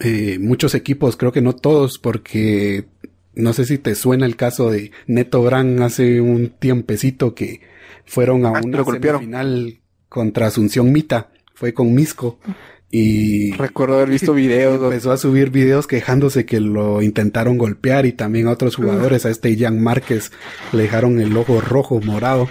[0.00, 2.86] eh, muchos equipos, creo que no todos, porque
[3.34, 7.60] no sé si te suena el caso de Neto Brand hace un tiempecito que
[8.04, 12.38] fueron a ah, una semifinal contra Asunción Mita fue con Misco.
[12.94, 14.80] Y recuerdo haber visto videos.
[14.82, 19.30] Empezó a subir videos quejándose que lo intentaron golpear y también a otros jugadores, a
[19.30, 20.30] este Jan Márquez,
[20.72, 22.50] le dejaron el ojo rojo, morado.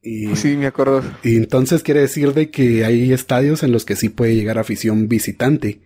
[0.00, 1.02] Y, sí, me acuerdo.
[1.22, 5.06] Y entonces quiere decir de que hay estadios en los que sí puede llegar afición
[5.06, 5.82] visitante,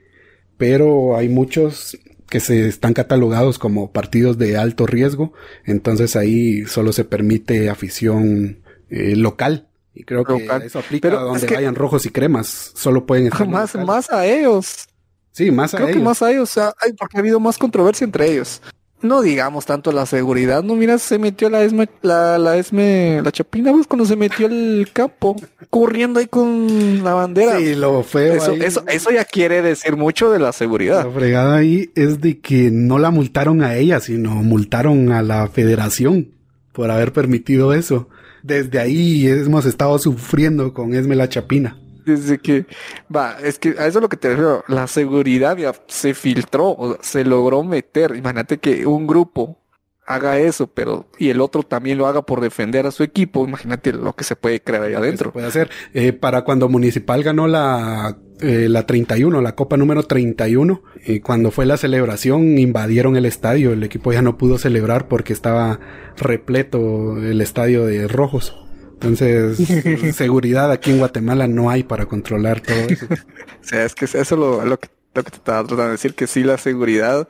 [0.56, 1.98] pero hay muchos
[2.30, 5.32] que se están catalogados como partidos de alto riesgo,
[5.64, 8.58] entonces ahí solo se permite afición
[8.90, 12.72] eh, local y creo que eso aplica a donde vayan rojos y cremas.
[12.74, 13.48] Solo pueden estar.
[13.48, 14.86] Más, más a ellos.
[15.32, 15.86] Sí, más a ellos.
[15.86, 16.50] Creo que más a ellos.
[16.50, 18.60] O sea, hay, porque ha habido más controversia entre ellos.
[19.00, 20.62] No digamos tanto la seguridad.
[20.62, 24.46] No, mira, se metió la esme, la, la esme, la chapina, pues, cuando se metió
[24.46, 25.34] el campo,
[25.70, 27.58] corriendo ahí con la bandera.
[27.58, 28.34] Sí, lo feo.
[28.34, 31.06] Eso, eso, eso ya quiere decir mucho de la seguridad.
[31.06, 35.48] La fregada ahí es de que no la multaron a ella, sino multaron a la
[35.48, 36.32] federación
[36.72, 38.10] por haber permitido eso
[38.46, 41.78] desde ahí hemos estado sufriendo con Esme la Chapina.
[42.04, 42.66] Desde que,
[43.14, 46.96] va, es que a eso es lo que te refiero, la seguridad ya se filtró,
[47.00, 48.14] se logró meter.
[48.14, 49.58] Imagínate que un grupo
[50.06, 53.92] haga eso, pero y el otro también lo haga por defender a su equipo, imagínate
[53.92, 55.32] lo que se puede crear ahí adentro.
[55.32, 55.68] puede hacer.
[55.94, 61.50] Eh, para cuando Municipal ganó la, eh, la 31, la Copa número 31, y cuando
[61.50, 65.80] fue la celebración invadieron el estadio, el equipo ya no pudo celebrar porque estaba
[66.16, 68.56] repleto el estadio de rojos.
[68.94, 69.58] Entonces,
[70.16, 73.06] seguridad aquí en Guatemala no hay para controlar todo eso.
[73.10, 76.14] o sea, es que eso lo, lo que lo que te estaba tratando de decir,
[76.14, 77.26] que sí la seguridad,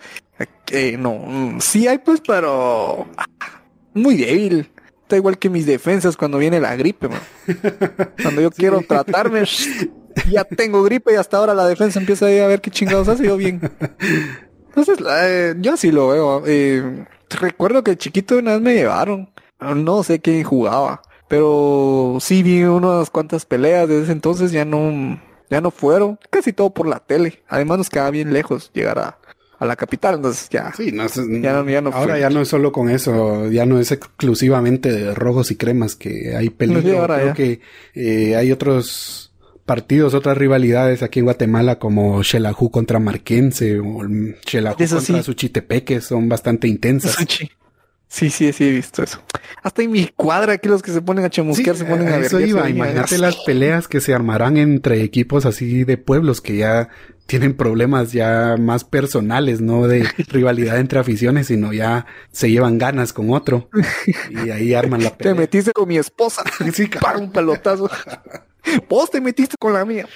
[0.71, 3.07] eh, no, sí hay pues, pero
[3.95, 4.71] muy débil.
[5.03, 7.21] Está igual que mis defensas cuando viene la gripe, man.
[8.21, 9.45] Cuando yo quiero tratarme,
[10.31, 13.37] ya tengo gripe y hasta ahora la defensa empieza a ver qué chingados hace yo
[13.37, 13.61] bien.
[14.69, 16.43] Entonces, eh, yo así lo veo.
[16.45, 19.31] Eh, recuerdo que chiquito una vez me llevaron.
[19.61, 21.03] No sé quién jugaba.
[21.29, 26.19] Pero sí vi unas cuantas peleas desde ese entonces, ya no, ya no fueron.
[26.31, 27.43] Casi todo por la tele.
[27.49, 29.19] Además nos quedaba bien lejos llegar a,
[29.59, 30.73] a la capital, entonces ya.
[30.77, 33.79] Sí, no, ya no, ya no ahora ya no es solo con eso, ya no
[33.79, 37.07] es exclusivamente de rojos y cremas que hay peligro.
[37.07, 37.61] Creo que
[37.95, 39.33] eh, hay otros
[39.65, 44.03] partidos, otras rivalidades aquí en Guatemala como Xelajú contra Marquense o
[44.47, 45.23] Xelajú contra sí.
[45.23, 47.17] Suchitepeque son bastante intensas.
[48.09, 49.21] Sí, sí, sí he visto eso.
[49.63, 52.27] Hasta en mi cuadra aquí los que se ponen a chamusquear se ponen a, ver.
[52.27, 56.89] Eso iba, imagínate las peleas que se armarán entre equipos así de pueblos que ya
[57.27, 63.13] tienen problemas ya más personales, no de rivalidad entre aficiones, sino ya se llevan ganas
[63.13, 63.69] con otro
[64.31, 65.35] y ahí arman la pelea.
[65.35, 67.91] Te metiste con mi esposa, sí, para un pelotazo.
[68.89, 70.09] Vos te metiste con la mía.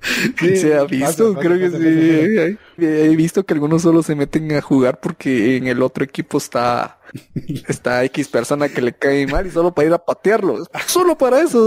[0.38, 2.84] se ha visto, creo que sí.
[2.84, 7.00] He visto que algunos solo se meten a jugar porque en el otro equipo está,
[7.68, 10.64] está X persona que le cae mal y solo para ir a patearlo.
[10.86, 11.60] Solo para eso.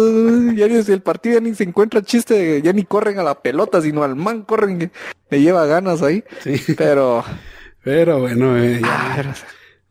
[0.53, 4.03] Ya el partido ya ni se encuentra chiste, ya ni corren a la pelota, sino
[4.03, 4.91] al man corren,
[5.29, 6.23] le lleva ganas ahí.
[6.77, 7.23] Pero,
[7.83, 9.33] pero bueno, eh, ah,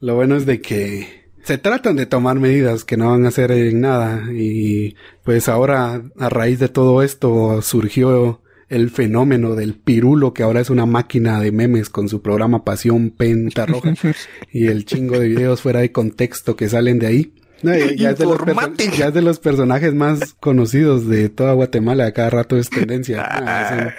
[0.00, 3.50] lo bueno es de que se tratan de tomar medidas que no van a hacer
[3.52, 10.32] en nada y pues ahora a raíz de todo esto surgió el fenómeno del pirulo
[10.32, 13.94] que ahora es una máquina de memes con su programa Pasión Penta Roja
[14.52, 17.34] y el chingo de videos fuera de contexto que salen de ahí.
[17.62, 18.18] ya, es
[19.14, 22.06] de los personajes más conocidos de toda Guatemala.
[22.06, 23.22] A cada rato es tendencia.
[23.28, 23.92] Ah,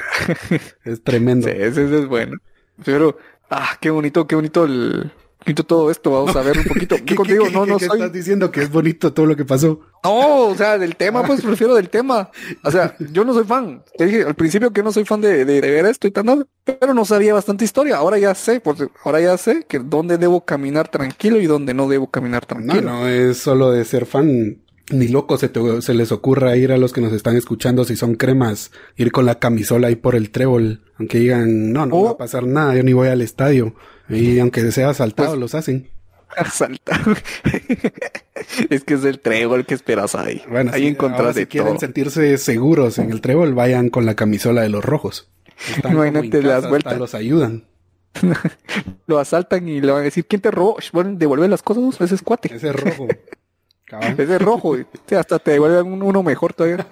[0.86, 1.48] es, tremendo.
[1.48, 2.38] Sí, ese, ese, es bueno.
[2.84, 3.18] Pero,
[3.50, 5.12] ah, qué bonito, qué bonito el,
[5.44, 6.96] bonito todo esto, vamos a ver un poquito.
[7.06, 7.46] ¿Qué, contigo?
[7.52, 9.80] no, no estás diciendo que es bonito todo lo que pasó?
[10.04, 12.30] No, o sea, del tema, pues prefiero del tema.
[12.64, 13.84] O sea, yo no soy fan.
[13.98, 16.94] Te dije al principio que no soy fan de, de, ver esto y tal, pero
[16.94, 17.98] no sabía bastante historia.
[17.98, 21.88] Ahora ya sé, porque ahora ya sé que dónde debo caminar tranquilo y dónde no
[21.88, 22.82] debo caminar tranquilo.
[22.82, 24.58] No, no es solo de ser fan.
[24.92, 25.50] Ni loco se,
[25.82, 29.26] se les ocurra ir a los que nos están escuchando si son cremas, ir con
[29.26, 32.84] la camisola ahí por el trébol, aunque digan, no, no va a pasar nada, yo
[32.84, 33.74] ni voy al estadio.
[34.12, 35.90] Y aunque sea asaltado, pues, los hacen.
[36.38, 37.14] Asaltado.
[38.70, 40.42] es que es el trébol que esperas ahí.
[40.50, 40.96] Bueno, ahí
[41.34, 45.30] si quieren sentirse seguros en el trébol, vayan con la camisola de los rojos.
[45.84, 46.98] Imagínate las vueltas.
[46.98, 47.66] Los ayudan.
[49.08, 50.78] lo asaltan y le van a decir, ¿quién te robó?
[50.92, 52.54] Bueno, devuelve las cosas, ese es cuate.
[52.54, 53.08] Ese es rojo.
[54.18, 54.78] ese es rojo.
[55.18, 56.88] hasta te devuelven uno mejor todavía.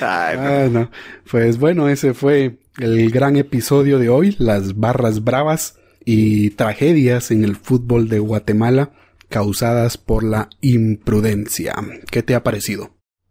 [0.00, 0.90] ah, no.
[1.30, 7.44] Pues bueno, ese fue el gran episodio de hoy, las barras bravas y tragedias en
[7.44, 8.92] el fútbol de Guatemala
[9.28, 11.74] causadas por la imprudencia.
[12.10, 12.90] ¿Qué te ha parecido?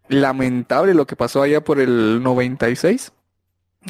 [0.10, 3.14] Lamentable lo que pasó allá por el 96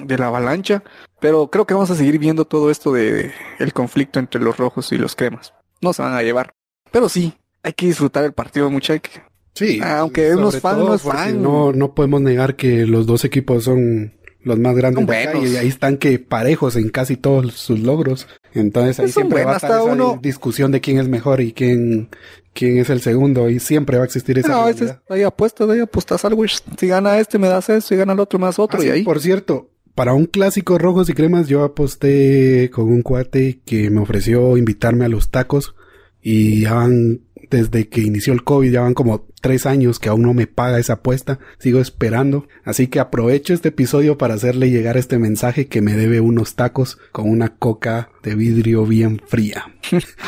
[0.03, 0.84] de la avalancha,
[1.19, 4.91] pero creo que vamos a seguir viendo todo esto de el conflicto entre los rojos
[4.91, 5.53] y los cremas.
[5.81, 6.53] No se van a llevar,
[6.91, 9.21] pero sí, hay que disfrutar el partido, muchachos.
[9.55, 11.41] Sí, aunque unos fans no fan.
[11.41, 14.13] No, no podemos negar que los dos equipos son
[14.43, 15.07] los más grandes
[15.41, 18.27] y ahí están que parejos en casi todos sus logros.
[18.53, 22.09] Entonces ahí siempre va a estar esa discusión de quién es mejor y quién,
[22.53, 25.79] quién es el segundo y siempre va a existir esa No, veces hay apuestas, hay
[25.79, 26.43] apuestas algo.
[26.77, 28.89] Si gana este me das eso, si gana el otro me das otro ah, y
[28.89, 29.03] ahí.
[29.03, 34.01] Por cierto, para un clásico rojos y cremas yo aposté con un cuate que me
[34.01, 35.75] ofreció invitarme a los tacos
[36.21, 37.21] y ya van
[37.54, 40.80] desde que inició el COVID, ya van como tres años que aún no me paga
[40.80, 45.82] esa apuesta, sigo esperando, así que aprovecho este episodio para hacerle llegar este mensaje que
[45.82, 49.72] me debe unos tacos con una coca de vidrio bien fría.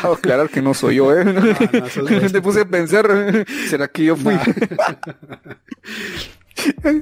[0.04, 1.24] Oh, claro que no soy yo, ¿eh?
[1.96, 4.34] No, Te puse a pensar, ¿será que yo fui?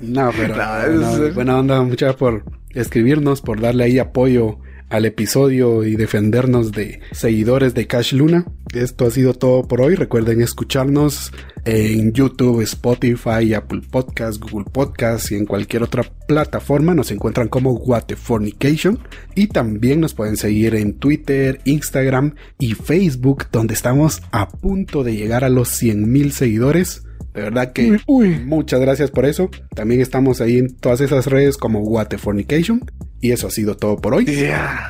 [0.01, 4.59] No, pero buena onda, muchas por escribirnos, por darle ahí apoyo
[4.91, 8.47] al episodio y defendernos de seguidores de Cash Luna.
[8.74, 9.95] Esto ha sido todo por hoy.
[9.95, 11.32] Recuerden escucharnos
[11.64, 16.95] en YouTube, Spotify, Apple Podcasts, Google Podcasts y en cualquier otra plataforma.
[16.95, 18.99] Nos encuentran como Waterfornication
[19.35, 25.16] y también nos pueden seguir en Twitter, Instagram y Facebook donde estamos a punto de
[25.16, 27.05] llegar a los 100.000 seguidores.
[27.32, 27.98] De verdad que
[28.44, 29.50] muchas gracias por eso.
[29.74, 32.84] También estamos ahí en todas esas redes como Waterfornication.
[33.20, 34.26] Y eso ha sido todo por hoy.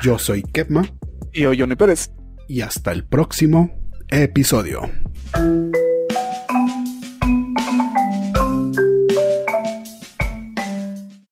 [0.03, 0.85] Yo soy Kepma.
[1.33, 2.11] Y yo Johnny Pérez.
[2.47, 3.71] Y hasta el próximo
[4.09, 4.81] episodio.